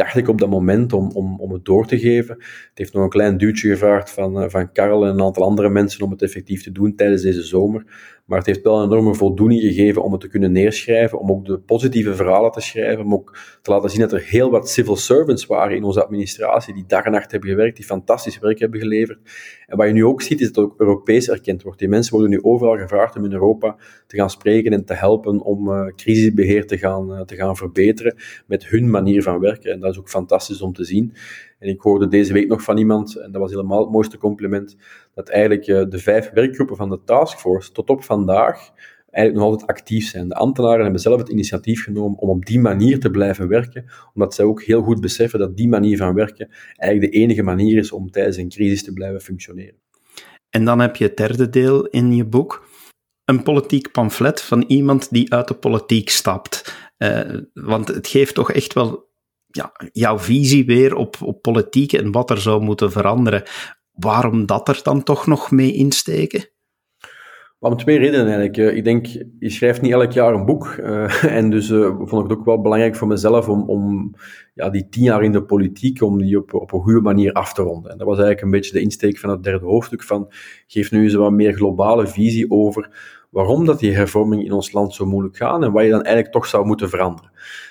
dacht 0.00 0.16
ik 0.16 0.28
op 0.28 0.38
dat 0.38 0.50
moment 0.50 0.92
om, 0.92 1.10
om, 1.10 1.40
om 1.40 1.52
het 1.52 1.64
door 1.64 1.86
te 1.86 1.98
geven. 1.98 2.34
Het 2.38 2.70
heeft 2.74 2.92
nog 2.92 3.02
een 3.02 3.08
klein 3.08 3.36
duwtje 3.36 3.68
gevraagd 3.68 4.10
van, 4.10 4.42
eh, 4.42 4.48
van 4.48 4.72
Karel 4.72 5.04
en 5.04 5.12
een 5.12 5.22
aantal 5.22 5.44
andere 5.44 5.68
mensen 5.68 6.04
om 6.04 6.10
het 6.10 6.22
effectief 6.22 6.62
te 6.62 6.72
doen 6.72 6.94
tijdens 6.94 7.22
deze 7.22 7.42
zomer. 7.42 7.84
Maar 8.30 8.38
het 8.38 8.48
heeft 8.48 8.62
wel 8.62 8.78
een 8.78 8.90
enorme 8.90 9.14
voldoening 9.14 9.60
gegeven 9.60 10.02
om 10.02 10.12
het 10.12 10.20
te 10.20 10.28
kunnen 10.28 10.52
neerschrijven, 10.52 11.18
om 11.18 11.30
ook 11.30 11.44
de 11.44 11.58
positieve 11.58 12.14
verhalen 12.14 12.50
te 12.50 12.60
schrijven, 12.60 13.04
om 13.04 13.14
ook 13.14 13.38
te 13.62 13.70
laten 13.70 13.90
zien 13.90 14.00
dat 14.00 14.12
er 14.12 14.22
heel 14.22 14.50
wat 14.50 14.70
civil 14.70 14.96
servants 14.96 15.46
waren 15.46 15.76
in 15.76 15.84
onze 15.84 16.04
administratie 16.04 16.74
die 16.74 16.84
dag 16.86 17.04
en 17.04 17.12
nacht 17.12 17.30
hebben 17.30 17.50
gewerkt, 17.50 17.76
die 17.76 17.84
fantastisch 17.84 18.38
werk 18.38 18.58
hebben 18.58 18.80
geleverd. 18.80 19.18
En 19.66 19.76
wat 19.76 19.86
je 19.86 19.92
nu 19.92 20.04
ook 20.04 20.22
ziet, 20.22 20.40
is 20.40 20.52
dat 20.52 20.64
het 20.64 20.64
ook 20.64 20.80
Europees 20.80 21.28
erkend 21.28 21.62
wordt. 21.62 21.78
Die 21.78 21.88
mensen 21.88 22.12
worden 22.12 22.30
nu 22.30 22.42
overal 22.42 22.76
gevraagd 22.76 23.16
om 23.16 23.24
in 23.24 23.32
Europa 23.32 23.76
te 24.06 24.16
gaan 24.16 24.30
spreken 24.30 24.72
en 24.72 24.84
te 24.84 24.94
helpen 24.94 25.40
om 25.40 25.68
uh, 25.68 25.86
crisisbeheer 25.96 26.66
te 26.66 26.78
gaan, 26.78 27.12
uh, 27.12 27.20
te 27.20 27.36
gaan 27.36 27.56
verbeteren 27.56 28.14
met 28.46 28.66
hun 28.66 28.90
manier 28.90 29.22
van 29.22 29.40
werken. 29.40 29.72
En 29.72 29.80
dat 29.80 29.90
is 29.90 29.98
ook 29.98 30.08
fantastisch 30.08 30.62
om 30.62 30.72
te 30.72 30.84
zien. 30.84 31.14
En 31.60 31.68
ik 31.68 31.80
hoorde 31.80 32.08
deze 32.08 32.32
week 32.32 32.48
nog 32.48 32.62
van 32.62 32.78
iemand, 32.78 33.16
en 33.16 33.32
dat 33.32 33.40
was 33.40 33.50
helemaal 33.50 33.80
het 33.80 33.90
mooiste 33.90 34.18
compliment, 34.18 34.76
dat 35.14 35.28
eigenlijk 35.28 35.66
uh, 35.66 35.82
de 35.88 35.98
vijf 35.98 36.30
werkgroepen 36.30 36.76
van 36.76 36.88
de 36.88 37.00
taskforce 37.04 37.72
tot 37.72 37.90
op 37.90 38.04
vandaag 38.04 38.72
eigenlijk 39.10 39.34
nog 39.34 39.52
altijd 39.52 39.70
actief 39.78 40.08
zijn. 40.08 40.28
De 40.28 40.34
ambtenaren 40.34 40.82
hebben 40.82 41.00
zelf 41.00 41.18
het 41.18 41.28
initiatief 41.28 41.82
genomen 41.84 42.18
om 42.18 42.28
op 42.28 42.46
die 42.46 42.60
manier 42.60 43.00
te 43.00 43.10
blijven 43.10 43.48
werken, 43.48 43.84
omdat 44.14 44.34
zij 44.34 44.44
ook 44.44 44.62
heel 44.62 44.82
goed 44.82 45.00
beseffen 45.00 45.38
dat 45.38 45.56
die 45.56 45.68
manier 45.68 45.96
van 45.96 46.14
werken 46.14 46.48
eigenlijk 46.76 47.12
de 47.12 47.18
enige 47.18 47.42
manier 47.42 47.78
is 47.78 47.92
om 47.92 48.10
tijdens 48.10 48.36
een 48.36 48.48
crisis 48.48 48.84
te 48.84 48.92
blijven 48.92 49.20
functioneren. 49.20 49.78
En 50.50 50.64
dan 50.64 50.80
heb 50.80 50.96
je 50.96 51.04
het 51.04 51.16
derde 51.16 51.50
deel 51.50 51.86
in 51.86 52.14
je 52.14 52.24
boek, 52.24 52.68
een 53.24 53.42
politiek 53.42 53.90
pamflet 53.90 54.42
van 54.42 54.64
iemand 54.66 55.10
die 55.10 55.32
uit 55.32 55.48
de 55.48 55.54
politiek 55.54 56.08
stapt. 56.08 56.74
Uh, 56.98 57.20
want 57.54 57.88
het 57.88 58.06
geeft 58.06 58.34
toch 58.34 58.52
echt 58.52 58.72
wel 58.72 59.09
ja, 59.50 59.72
jouw 59.92 60.18
visie 60.18 60.66
weer 60.66 60.94
op, 60.94 61.16
op 61.22 61.42
politiek 61.42 61.92
en 61.92 62.12
wat 62.12 62.30
er 62.30 62.40
zou 62.40 62.62
moeten 62.62 62.92
veranderen. 62.92 63.42
Waarom 63.92 64.46
dat 64.46 64.68
er 64.68 64.80
dan 64.82 65.02
toch 65.02 65.26
nog 65.26 65.50
mee 65.50 65.72
insteken? 65.72 66.48
Om 67.62 67.76
twee 67.76 67.98
redenen 67.98 68.26
eigenlijk. 68.26 68.56
Eh, 68.56 68.76
ik 68.76 68.84
denk, 68.84 69.06
je 69.38 69.50
schrijft 69.50 69.80
niet 69.80 69.92
elk 69.92 70.12
jaar 70.12 70.34
een 70.34 70.44
boek. 70.44 70.76
Uh, 70.80 71.24
en 71.38 71.50
dus 71.50 71.70
uh, 71.70 71.86
vond 71.86 72.24
ik 72.24 72.30
het 72.30 72.38
ook 72.38 72.44
wel 72.44 72.60
belangrijk 72.60 72.96
voor 72.96 73.08
mezelf 73.08 73.48
om, 73.48 73.68
om 73.68 74.14
ja, 74.54 74.70
die 74.70 74.88
tien 74.88 75.02
jaar 75.02 75.22
in 75.22 75.32
de 75.32 75.44
politiek, 75.44 76.02
om 76.02 76.18
die 76.18 76.38
op, 76.38 76.54
op 76.54 76.72
een 76.72 76.80
goede 76.80 77.00
manier 77.00 77.32
af 77.32 77.52
te 77.52 77.62
ronden. 77.62 77.90
En 77.90 77.98
dat 77.98 78.06
was 78.06 78.16
eigenlijk 78.16 78.44
een 78.44 78.50
beetje 78.50 78.72
de 78.72 78.80
insteek 78.80 79.18
van 79.18 79.30
het 79.30 79.42
derde 79.42 79.66
hoofdstuk 79.66 80.02
van, 80.02 80.32
geef 80.66 80.90
nu 80.90 81.02
eens 81.02 81.12
een 81.12 81.20
wat 81.20 81.32
meer 81.32 81.52
globale 81.52 82.06
visie 82.06 82.50
over 82.50 82.90
waarom 83.30 83.66
dat 83.66 83.78
die 83.78 83.94
hervormingen 83.94 84.44
in 84.44 84.52
ons 84.52 84.72
land 84.72 84.94
zo 84.94 85.06
moeilijk 85.06 85.36
gaan 85.36 85.64
en 85.64 85.72
wat 85.72 85.82
je 85.84 85.90
dan 85.90 86.02
eigenlijk 86.02 86.34
toch 86.34 86.46
zou 86.46 86.66
moeten 86.66 86.88
veranderen. 86.88 87.30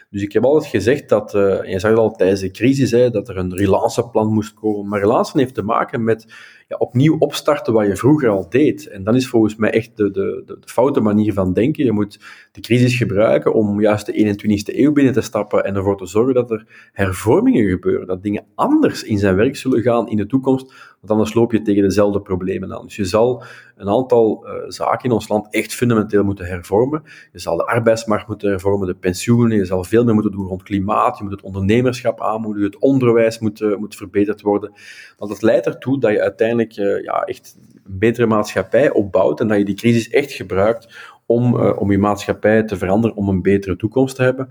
Dus 0.09 0.21
ik 0.21 0.31
heb 0.31 0.43
altijd 0.43 0.71
gezegd 0.71 1.09
dat, 1.09 1.33
uh, 1.33 1.63
je 1.63 1.79
zag 1.79 1.89
het 1.89 1.99
al 1.99 2.11
tijdens 2.11 2.39
de 2.39 2.51
crisis, 2.51 2.91
hè, 2.91 3.09
dat 3.09 3.29
er 3.29 3.37
een 3.37 3.55
relanceplan 3.55 4.33
moest 4.33 4.53
komen. 4.53 4.89
Maar 4.89 4.99
relance 4.99 5.37
heeft 5.37 5.53
te 5.53 5.63
maken 5.63 6.03
met 6.03 6.33
ja, 6.69 6.75
opnieuw 6.77 7.15
opstarten 7.17 7.73
wat 7.73 7.87
je 7.87 7.95
vroeger 7.95 8.29
al 8.29 8.49
deed. 8.49 8.87
En 8.87 9.03
dan 9.03 9.15
is 9.15 9.27
volgens 9.27 9.55
mij 9.55 9.71
echt 9.71 9.97
de, 9.97 10.11
de, 10.11 10.43
de, 10.45 10.57
foute 10.65 10.99
manier 10.99 11.33
van 11.33 11.53
denken. 11.53 11.85
Je 11.85 11.91
moet 11.91 12.19
de 12.51 12.61
crisis 12.61 12.95
gebruiken 12.95 13.53
om 13.53 13.81
juist 13.81 14.05
de 14.05 14.37
21ste 14.37 14.75
eeuw 14.75 14.91
binnen 14.91 15.13
te 15.13 15.21
stappen 15.21 15.63
en 15.63 15.75
ervoor 15.75 15.97
te 15.97 16.05
zorgen 16.05 16.33
dat 16.33 16.51
er 16.51 16.89
hervormingen 16.91 17.69
gebeuren, 17.69 18.07
dat 18.07 18.23
dingen 18.23 18.45
anders 18.55 19.03
in 19.03 19.17
zijn 19.17 19.35
werk 19.35 19.55
zullen 19.55 19.81
gaan 19.81 20.09
in 20.09 20.17
de 20.17 20.25
toekomst, 20.25 20.73
want 20.99 21.11
anders 21.11 21.33
loop 21.33 21.51
je 21.51 21.61
tegen 21.61 21.83
dezelfde 21.83 22.21
problemen 22.21 22.73
aan. 22.73 22.83
Dus 22.83 22.95
je 22.95 23.05
zal 23.05 23.43
een 23.75 23.89
aantal 23.89 24.47
uh, 24.47 24.51
zaken 24.67 25.03
in 25.03 25.11
ons 25.11 25.27
land 25.27 25.53
echt 25.53 25.73
fundamenteel 25.73 26.23
moeten 26.23 26.45
hervormen. 26.45 27.03
Je 27.31 27.39
zal 27.39 27.57
de 27.57 27.65
arbeidsmarkt 27.65 28.27
moeten 28.27 28.49
hervormen, 28.49 28.87
de 28.87 28.95
pensioenen, 28.95 29.57
je 29.57 29.65
zal 29.65 29.83
veel 29.83 30.03
meer 30.03 30.13
moeten 30.13 30.31
doen 30.31 30.47
rond 30.47 30.63
klimaat, 30.63 31.17
je 31.17 31.23
moet 31.23 31.31
het 31.31 31.41
ondernemerschap 31.41 32.21
aanmoedigen, 32.21 32.67
het 32.67 32.79
onderwijs 32.79 33.39
moet, 33.39 33.59
uh, 33.59 33.77
moet 33.77 33.95
verbeterd 33.95 34.41
worden. 34.41 34.71
Want 35.17 35.31
dat 35.31 35.41
leidt 35.41 35.65
ertoe 35.65 35.99
dat 35.99 36.11
je 36.11 36.21
uiteindelijk 36.21 36.58
uh, 36.67 37.03
ja, 37.03 37.23
echt 37.23 37.57
een 37.83 37.97
betere 37.99 38.27
maatschappij 38.27 38.91
opbouwt 38.91 39.39
en 39.39 39.47
dat 39.47 39.57
je 39.57 39.65
die 39.65 39.75
crisis 39.75 40.09
echt 40.09 40.31
gebruikt 40.31 40.87
om, 41.25 41.55
uh, 41.55 41.79
om 41.79 41.91
je 41.91 41.97
maatschappij 41.97 42.63
te 42.63 42.77
veranderen, 42.77 43.17
om 43.17 43.29
een 43.29 43.41
betere 43.41 43.75
toekomst 43.75 44.15
te 44.15 44.23
hebben. 44.23 44.49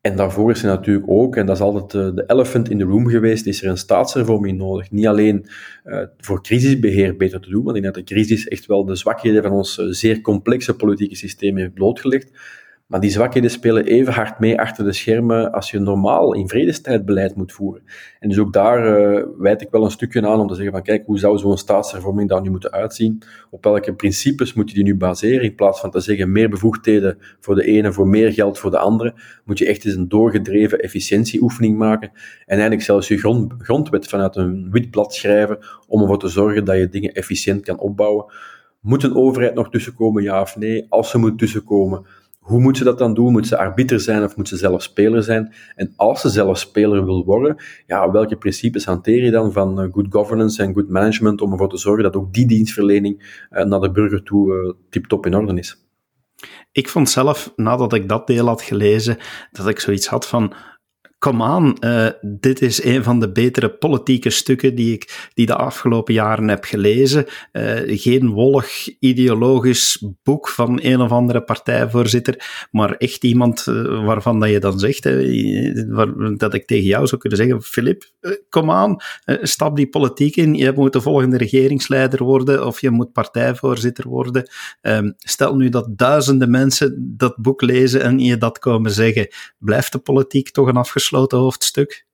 En 0.00 0.16
daarvoor 0.16 0.50
is 0.50 0.62
er 0.62 0.68
natuurlijk 0.68 1.10
ook, 1.10 1.36
en 1.36 1.46
dat 1.46 1.56
is 1.56 1.62
altijd 1.62 1.94
uh, 1.94 2.14
de 2.14 2.24
elephant 2.26 2.70
in 2.70 2.78
the 2.78 2.84
room 2.84 3.08
geweest, 3.08 3.46
is 3.46 3.62
er 3.62 3.68
een 3.68 3.76
staatshervorming 3.76 4.58
nodig. 4.58 4.90
Niet 4.90 5.06
alleen 5.06 5.46
voor 6.18 6.42
crisisbeheer 6.42 7.16
beter 7.16 7.40
te 7.40 7.50
doen, 7.50 7.64
want 7.64 7.76
ik 7.76 7.82
denk 7.82 7.94
dat 7.94 8.06
de 8.06 8.14
crisis 8.14 8.48
echt 8.48 8.66
wel 8.66 8.84
de 8.84 8.94
zwakheden 8.94 9.42
van 9.42 9.52
ons 9.52 9.74
zeer 9.74 10.20
complexe 10.20 10.76
politieke 10.76 11.16
systeem 11.16 11.56
heeft 11.56 11.74
blootgelegd, 11.74 12.30
maar 12.86 13.00
die 13.00 13.10
zwakheden 13.10 13.50
spelen 13.50 13.84
even 13.84 14.12
hard 14.12 14.38
mee 14.38 14.60
achter 14.60 14.84
de 14.84 14.92
schermen 14.92 15.52
als 15.52 15.70
je 15.70 15.78
normaal 15.78 16.34
in 16.34 16.48
vredestijd 16.48 17.04
beleid 17.04 17.36
moet 17.36 17.52
voeren. 17.52 17.82
En 18.20 18.28
dus 18.28 18.38
ook 18.38 18.52
daar 18.52 19.00
uh, 19.00 19.24
wijd 19.38 19.62
ik 19.62 19.70
wel 19.70 19.84
een 19.84 19.90
stukje 19.90 20.26
aan 20.26 20.40
om 20.40 20.48
te 20.48 20.54
zeggen 20.54 20.72
van 20.72 20.82
kijk, 20.82 21.06
hoe 21.06 21.18
zou 21.18 21.38
zo'n 21.38 21.58
staatshervorming 21.58 22.28
daar 22.28 22.42
nu 22.42 22.50
moeten 22.50 22.70
uitzien? 22.70 23.22
Op 23.50 23.64
welke 23.64 23.94
principes 23.94 24.54
moet 24.54 24.68
je 24.68 24.74
die 24.74 24.84
nu 24.84 24.96
baseren? 24.96 25.44
In 25.44 25.54
plaats 25.54 25.80
van 25.80 25.90
te 25.90 26.00
zeggen 26.00 26.32
meer 26.32 26.48
bevoegdheden 26.48 27.18
voor 27.40 27.54
de 27.54 27.64
ene, 27.64 27.92
voor 27.92 28.08
meer 28.08 28.32
geld 28.32 28.58
voor 28.58 28.70
de 28.70 28.78
andere, 28.78 29.14
moet 29.44 29.58
je 29.58 29.66
echt 29.66 29.84
eens 29.84 29.94
een 29.94 30.08
doorgedreven 30.08 30.78
efficiëntieoefening 30.78 31.78
maken. 31.78 32.10
En 32.10 32.54
eigenlijk 32.54 32.82
zelfs 32.82 33.08
je 33.08 33.18
grond, 33.18 33.54
grondwet 33.58 34.08
vanuit 34.08 34.36
een 34.36 34.70
wit 34.70 34.90
blad 34.90 35.14
schrijven 35.14 35.58
om 35.88 36.00
ervoor 36.00 36.18
te 36.18 36.28
zorgen 36.28 36.64
dat 36.64 36.76
je 36.76 36.88
dingen 36.88 37.12
efficiënt 37.12 37.64
kan 37.64 37.78
opbouwen. 37.78 38.24
Moet 38.80 39.02
een 39.02 39.16
overheid 39.16 39.54
nog 39.54 39.70
tussenkomen, 39.70 40.22
ja 40.22 40.40
of 40.40 40.56
nee? 40.56 40.86
Als 40.88 41.10
ze 41.10 41.18
moet 41.18 41.38
tussenkomen, 41.38 42.06
Hoe 42.46 42.60
moet 42.60 42.76
ze 42.76 42.84
dat 42.84 42.98
dan 42.98 43.14
doen? 43.14 43.32
Moet 43.32 43.46
ze 43.46 43.58
arbiter 43.58 44.00
zijn 44.00 44.24
of 44.24 44.36
moet 44.36 44.48
ze 44.48 44.56
zelf 44.56 44.82
speler 44.82 45.22
zijn? 45.22 45.54
En 45.74 45.92
als 45.96 46.20
ze 46.20 46.28
zelf 46.28 46.58
speler 46.58 47.04
wil 47.04 47.24
worden, 47.24 47.56
ja, 47.86 48.10
welke 48.10 48.36
principes 48.36 48.84
hanteer 48.84 49.24
je 49.24 49.30
dan 49.30 49.52
van 49.52 49.82
uh, 49.82 49.92
good 49.92 50.06
governance 50.10 50.62
en 50.62 50.74
good 50.74 50.88
management 50.88 51.40
om 51.40 51.52
ervoor 51.52 51.68
te 51.68 51.76
zorgen 51.76 52.02
dat 52.02 52.16
ook 52.16 52.32
die 52.32 52.46
dienstverlening 52.46 53.46
uh, 53.50 53.64
naar 53.64 53.80
de 53.80 53.90
burger 53.90 54.22
toe 54.22 54.54
uh, 54.54 54.72
tip-top 54.90 55.26
in 55.26 55.34
orde 55.34 55.54
is? 55.54 55.86
Ik 56.72 56.88
vond 56.88 57.10
zelf, 57.10 57.52
nadat 57.56 57.92
ik 57.92 58.08
dat 58.08 58.26
deel 58.26 58.46
had 58.46 58.62
gelezen, 58.62 59.16
dat 59.52 59.68
ik 59.68 59.80
zoiets 59.80 60.06
had 60.06 60.26
van 60.26 60.52
kom 61.18 61.42
aan, 61.42 61.76
uh, 61.80 62.08
dit 62.22 62.62
is 62.62 62.84
een 62.84 63.02
van 63.02 63.20
de 63.20 63.32
betere 63.32 63.70
politieke 63.70 64.30
stukken 64.30 64.74
die 64.74 64.92
ik 64.92 65.30
die 65.34 65.46
de 65.46 65.54
afgelopen 65.54 66.14
jaren 66.14 66.48
heb 66.48 66.64
gelezen. 66.64 67.26
Uh, 67.52 67.80
geen 67.84 68.30
wollig 68.30 68.98
ideologisch 68.98 70.04
boek 70.22 70.48
van 70.48 70.78
een 70.82 71.00
of 71.00 71.10
andere 71.10 71.42
partijvoorzitter, 71.42 72.66
maar 72.70 72.92
echt 72.92 73.24
iemand 73.24 73.66
uh, 73.68 74.04
waarvan 74.04 74.40
dat 74.40 74.50
je 74.50 74.60
dan 74.60 74.78
zegt, 74.78 75.04
waar, 75.88 76.36
dat 76.36 76.54
ik 76.54 76.66
tegen 76.66 76.86
jou 76.86 77.06
zou 77.06 77.20
kunnen 77.20 77.38
zeggen, 77.38 77.62
Filip, 77.62 78.04
kom 78.48 78.70
aan, 78.70 78.96
stap 79.24 79.76
die 79.76 79.88
politiek 79.88 80.36
in, 80.36 80.54
je 80.54 80.72
moet 80.74 80.92
de 80.92 81.00
volgende 81.00 81.36
regeringsleider 81.36 82.24
worden 82.24 82.66
of 82.66 82.80
je 82.80 82.90
moet 82.90 83.12
partijvoorzitter 83.12 84.08
worden. 84.08 84.50
Um, 84.82 85.14
stel 85.18 85.56
nu 85.56 85.68
dat 85.68 85.98
duizenden 85.98 86.50
mensen 86.50 87.14
dat 87.16 87.36
boek 87.36 87.62
lezen 87.62 88.02
en 88.02 88.18
je 88.18 88.38
dat 88.38 88.58
komen 88.58 88.90
zeggen, 88.90 89.28
blijft 89.58 89.92
de 89.92 89.98
politiek 89.98 90.50
toch 90.50 90.68
een 90.68 90.76
afgesloten 90.76 91.04
hoofdstuk? 91.10 92.06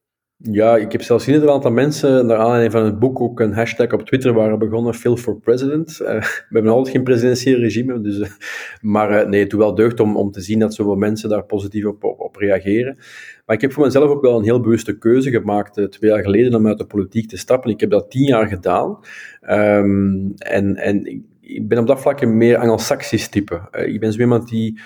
Ja, 0.50 0.76
ik 0.76 0.92
heb 0.92 1.02
zelfs 1.02 1.24
gezien 1.24 1.40
dat 1.40 1.48
een 1.48 1.54
aantal 1.54 1.70
mensen, 1.70 2.26
naar 2.26 2.36
aanleiding 2.36 2.72
van 2.72 2.84
het 2.84 2.98
boek, 2.98 3.20
ook 3.20 3.40
een 3.40 3.52
hashtag 3.52 3.92
op 3.92 4.02
Twitter 4.02 4.32
waren 4.32 4.58
begonnen, 4.58 4.94
Phil 4.94 5.16
for 5.16 5.40
President. 5.40 5.98
Uh, 6.00 6.08
we 6.48 6.48
hebben 6.48 6.72
altijd 6.72 6.94
geen 6.94 7.04
presidentieel 7.04 7.58
regime, 7.58 8.00
dus, 8.00 8.18
uh, 8.18 8.26
maar 8.80 9.22
uh, 9.22 9.28
nee, 9.28 9.40
het 9.40 9.50
doet 9.50 9.60
wel 9.60 9.74
deugd 9.74 10.00
om, 10.00 10.16
om 10.16 10.30
te 10.30 10.40
zien 10.40 10.58
dat 10.58 10.74
zoveel 10.74 10.94
mensen 10.94 11.28
daar 11.28 11.44
positief 11.44 11.84
op, 11.84 12.04
op, 12.04 12.36
reageren. 12.36 12.96
Maar 13.46 13.56
ik 13.56 13.62
heb 13.62 13.72
voor 13.72 13.84
mezelf 13.84 14.10
ook 14.10 14.22
wel 14.22 14.38
een 14.38 14.44
heel 14.44 14.60
bewuste 14.60 14.98
keuze 14.98 15.30
gemaakt, 15.30 15.90
twee 15.90 16.10
jaar 16.10 16.22
geleden, 16.22 16.54
om 16.54 16.66
uit 16.66 16.78
de 16.78 16.86
politiek 16.86 17.28
te 17.28 17.36
stappen. 17.36 17.70
Ik 17.70 17.80
heb 17.80 17.90
dat 17.90 18.10
tien 18.10 18.26
jaar 18.26 18.46
gedaan. 18.46 18.98
Um, 19.50 20.32
en, 20.36 20.76
en 20.76 21.24
ik 21.40 21.68
ben 21.68 21.78
op 21.78 21.86
dat 21.86 22.00
vlak 22.00 22.20
een 22.20 22.36
meer 22.36 22.56
Anglo-Saxisch 22.56 23.28
type. 23.28 23.68
ik 23.70 24.00
ben 24.00 24.12
zo 24.12 24.20
iemand 24.20 24.48
die, 24.48 24.80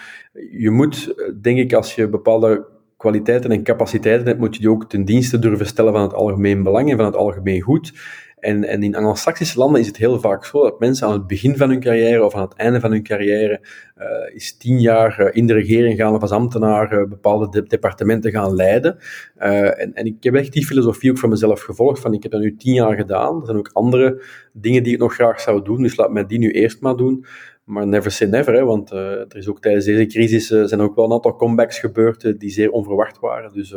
je 0.51 0.71
moet, 0.71 1.15
denk 1.41 1.59
ik, 1.59 1.73
als 1.73 1.95
je 1.95 2.09
bepaalde 2.09 2.75
kwaliteiten 2.97 3.51
en 3.51 3.63
capaciteiten 3.63 4.27
hebt, 4.27 4.39
moet 4.39 4.55
je 4.55 4.61
die 4.61 4.71
ook 4.71 4.89
ten 4.89 5.05
dienste 5.05 5.39
durven 5.39 5.67
stellen 5.67 5.93
van 5.93 6.03
het 6.03 6.15
algemeen 6.15 6.63
belang 6.63 6.91
en 6.91 6.97
van 6.97 7.07
het 7.07 7.17
algemeen 7.17 7.61
goed. 7.61 7.93
En, 8.37 8.65
en 8.65 8.83
in 8.83 8.97
Anglo-Saxische 8.97 9.59
landen 9.59 9.81
is 9.81 9.87
het 9.87 9.97
heel 9.97 10.21
vaak 10.21 10.45
zo 10.45 10.63
dat 10.63 10.81
mensen 10.81 11.07
aan 11.07 11.13
het 11.13 11.27
begin 11.27 11.57
van 11.57 11.69
hun 11.69 11.81
carrière 11.81 12.25
of 12.25 12.35
aan 12.35 12.43
het 12.43 12.55
einde 12.55 12.81
van 12.81 12.91
hun 12.91 13.03
carrière 13.03 13.61
uh, 13.99 14.35
is 14.35 14.57
tien 14.57 14.81
jaar 14.81 15.21
uh, 15.21 15.29
in 15.33 15.47
de 15.47 15.53
regering 15.53 15.99
gaan 15.99 16.15
of 16.15 16.21
als 16.21 16.31
ambtenaar 16.31 16.93
uh, 16.93 17.09
bepaalde 17.09 17.49
de 17.49 17.63
departementen 17.63 18.31
gaan 18.31 18.55
leiden. 18.55 18.99
en, 19.37 19.95
en 19.95 20.07
ik 20.07 20.17
heb 20.21 20.35
echt 20.35 20.53
die 20.53 20.67
filosofie 20.67 21.11
ook 21.11 21.19
voor 21.19 21.29
mezelf 21.29 21.63
gevolgd, 21.63 22.01
van 22.01 22.15
ik 22.15 22.23
heb 22.23 22.33
dat 22.33 22.41
nu 22.41 22.57
tien 22.57 22.75
jaar 22.75 22.97
gedaan. 22.97 23.41
Er 23.41 23.47
zijn 23.47 23.59
ook 23.59 23.71
andere 23.73 24.23
dingen 24.53 24.83
die 24.83 24.93
ik 24.93 24.99
nog 24.99 25.15
graag 25.15 25.41
zou 25.41 25.65
doen, 25.65 25.83
dus 25.83 25.97
laat 25.97 26.13
mij 26.13 26.27
die 26.27 26.39
nu 26.39 26.51
eerst 26.51 26.81
maar 26.81 26.97
doen. 26.97 27.25
Maar 27.67 27.87
never 27.87 28.11
say 28.11 28.29
never, 28.29 28.55
hè, 28.55 28.65
want 28.65 28.91
er 28.91 29.37
is 29.37 29.49
ook 29.49 29.61
tijdens 29.61 29.85
deze 29.85 30.07
crisis 30.07 30.51
uh, 30.51 30.65
zijn 30.65 30.81
ook 30.81 30.95
wel 30.95 31.05
een 31.05 31.13
aantal 31.13 31.37
comebacks 31.37 31.79
gebeurd 31.79 32.25
uh, 32.25 32.39
die 32.39 32.51
zeer 32.51 32.71
onverwacht 32.71 33.19
waren. 33.19 33.53
Dus 33.53 33.75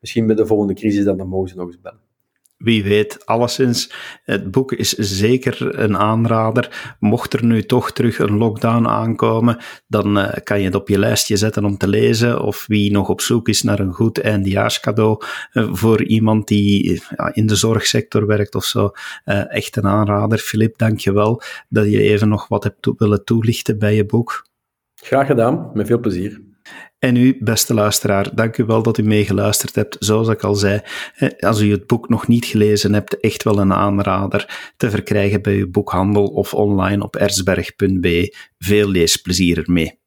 misschien 0.00 0.26
bij 0.26 0.36
de 0.36 0.46
volgende 0.46 0.74
crisis 0.74 1.04
dan, 1.04 1.16
dan 1.16 1.28
mogen 1.28 1.48
ze 1.48 1.56
nog 1.56 1.66
eens 1.66 1.80
bellen 1.80 2.09
wie 2.62 2.82
weet, 2.82 3.26
alleszins, 3.26 3.92
het 4.24 4.50
boek 4.50 4.72
is 4.72 4.92
zeker 4.92 5.78
een 5.78 5.96
aanrader. 5.96 6.96
Mocht 6.98 7.32
er 7.32 7.44
nu 7.44 7.62
toch 7.62 7.92
terug 7.92 8.18
een 8.18 8.36
lockdown 8.36 8.86
aankomen, 8.86 9.56
dan 9.86 10.18
uh, 10.18 10.28
kan 10.44 10.58
je 10.58 10.64
het 10.64 10.74
op 10.74 10.88
je 10.88 10.98
lijstje 10.98 11.36
zetten 11.36 11.64
om 11.64 11.76
te 11.76 11.88
lezen. 11.88 12.42
Of 12.42 12.64
wie 12.66 12.92
nog 12.92 13.08
op 13.08 13.20
zoek 13.20 13.48
is 13.48 13.62
naar 13.62 13.78
een 13.78 13.92
goed 13.92 14.20
eindejaarscadeau 14.20 15.24
uh, 15.52 15.68
voor 15.72 16.04
iemand 16.04 16.48
die 16.48 16.92
uh, 16.92 17.28
in 17.32 17.46
de 17.46 17.54
zorgsector 17.54 18.26
werkt 18.26 18.54
of 18.54 18.64
zo. 18.64 18.90
echt 19.48 19.76
een 19.76 19.86
aanrader. 19.86 20.38
Filip, 20.38 20.78
dank 20.78 20.98
je 20.98 21.12
wel 21.12 21.42
dat 21.68 21.90
je 21.90 22.02
even 22.02 22.28
nog 22.28 22.48
wat 22.48 22.64
hebt 22.64 22.90
willen 22.96 23.24
toelichten 23.24 23.78
bij 23.78 23.94
je 23.94 24.06
boek. 24.06 24.48
Graag 24.94 25.26
gedaan, 25.26 25.70
met 25.74 25.86
veel 25.86 26.00
plezier. 26.00 26.49
En 27.00 27.16
u, 27.16 27.36
beste 27.40 27.74
luisteraar, 27.74 28.34
dank 28.34 28.56
u 28.56 28.64
wel 28.64 28.82
dat 28.82 28.98
u 28.98 29.02
meegeluisterd 29.02 29.74
hebt. 29.74 29.96
Zoals 29.98 30.28
ik 30.28 30.42
al 30.42 30.54
zei, 30.54 30.80
als 31.38 31.60
u 31.60 31.70
het 31.70 31.86
boek 31.86 32.08
nog 32.08 32.28
niet 32.28 32.44
gelezen 32.44 32.92
hebt, 32.92 33.20
echt 33.20 33.42
wel 33.42 33.58
een 33.58 33.72
aanrader 33.72 34.72
te 34.76 34.90
verkrijgen 34.90 35.42
bij 35.42 35.54
uw 35.54 35.70
boekhandel 35.70 36.26
of 36.26 36.54
online 36.54 37.02
op 37.02 37.16
erzberg.be. 37.16 38.36
Veel 38.58 38.88
leesplezier 38.88 39.58
ermee. 39.58 39.99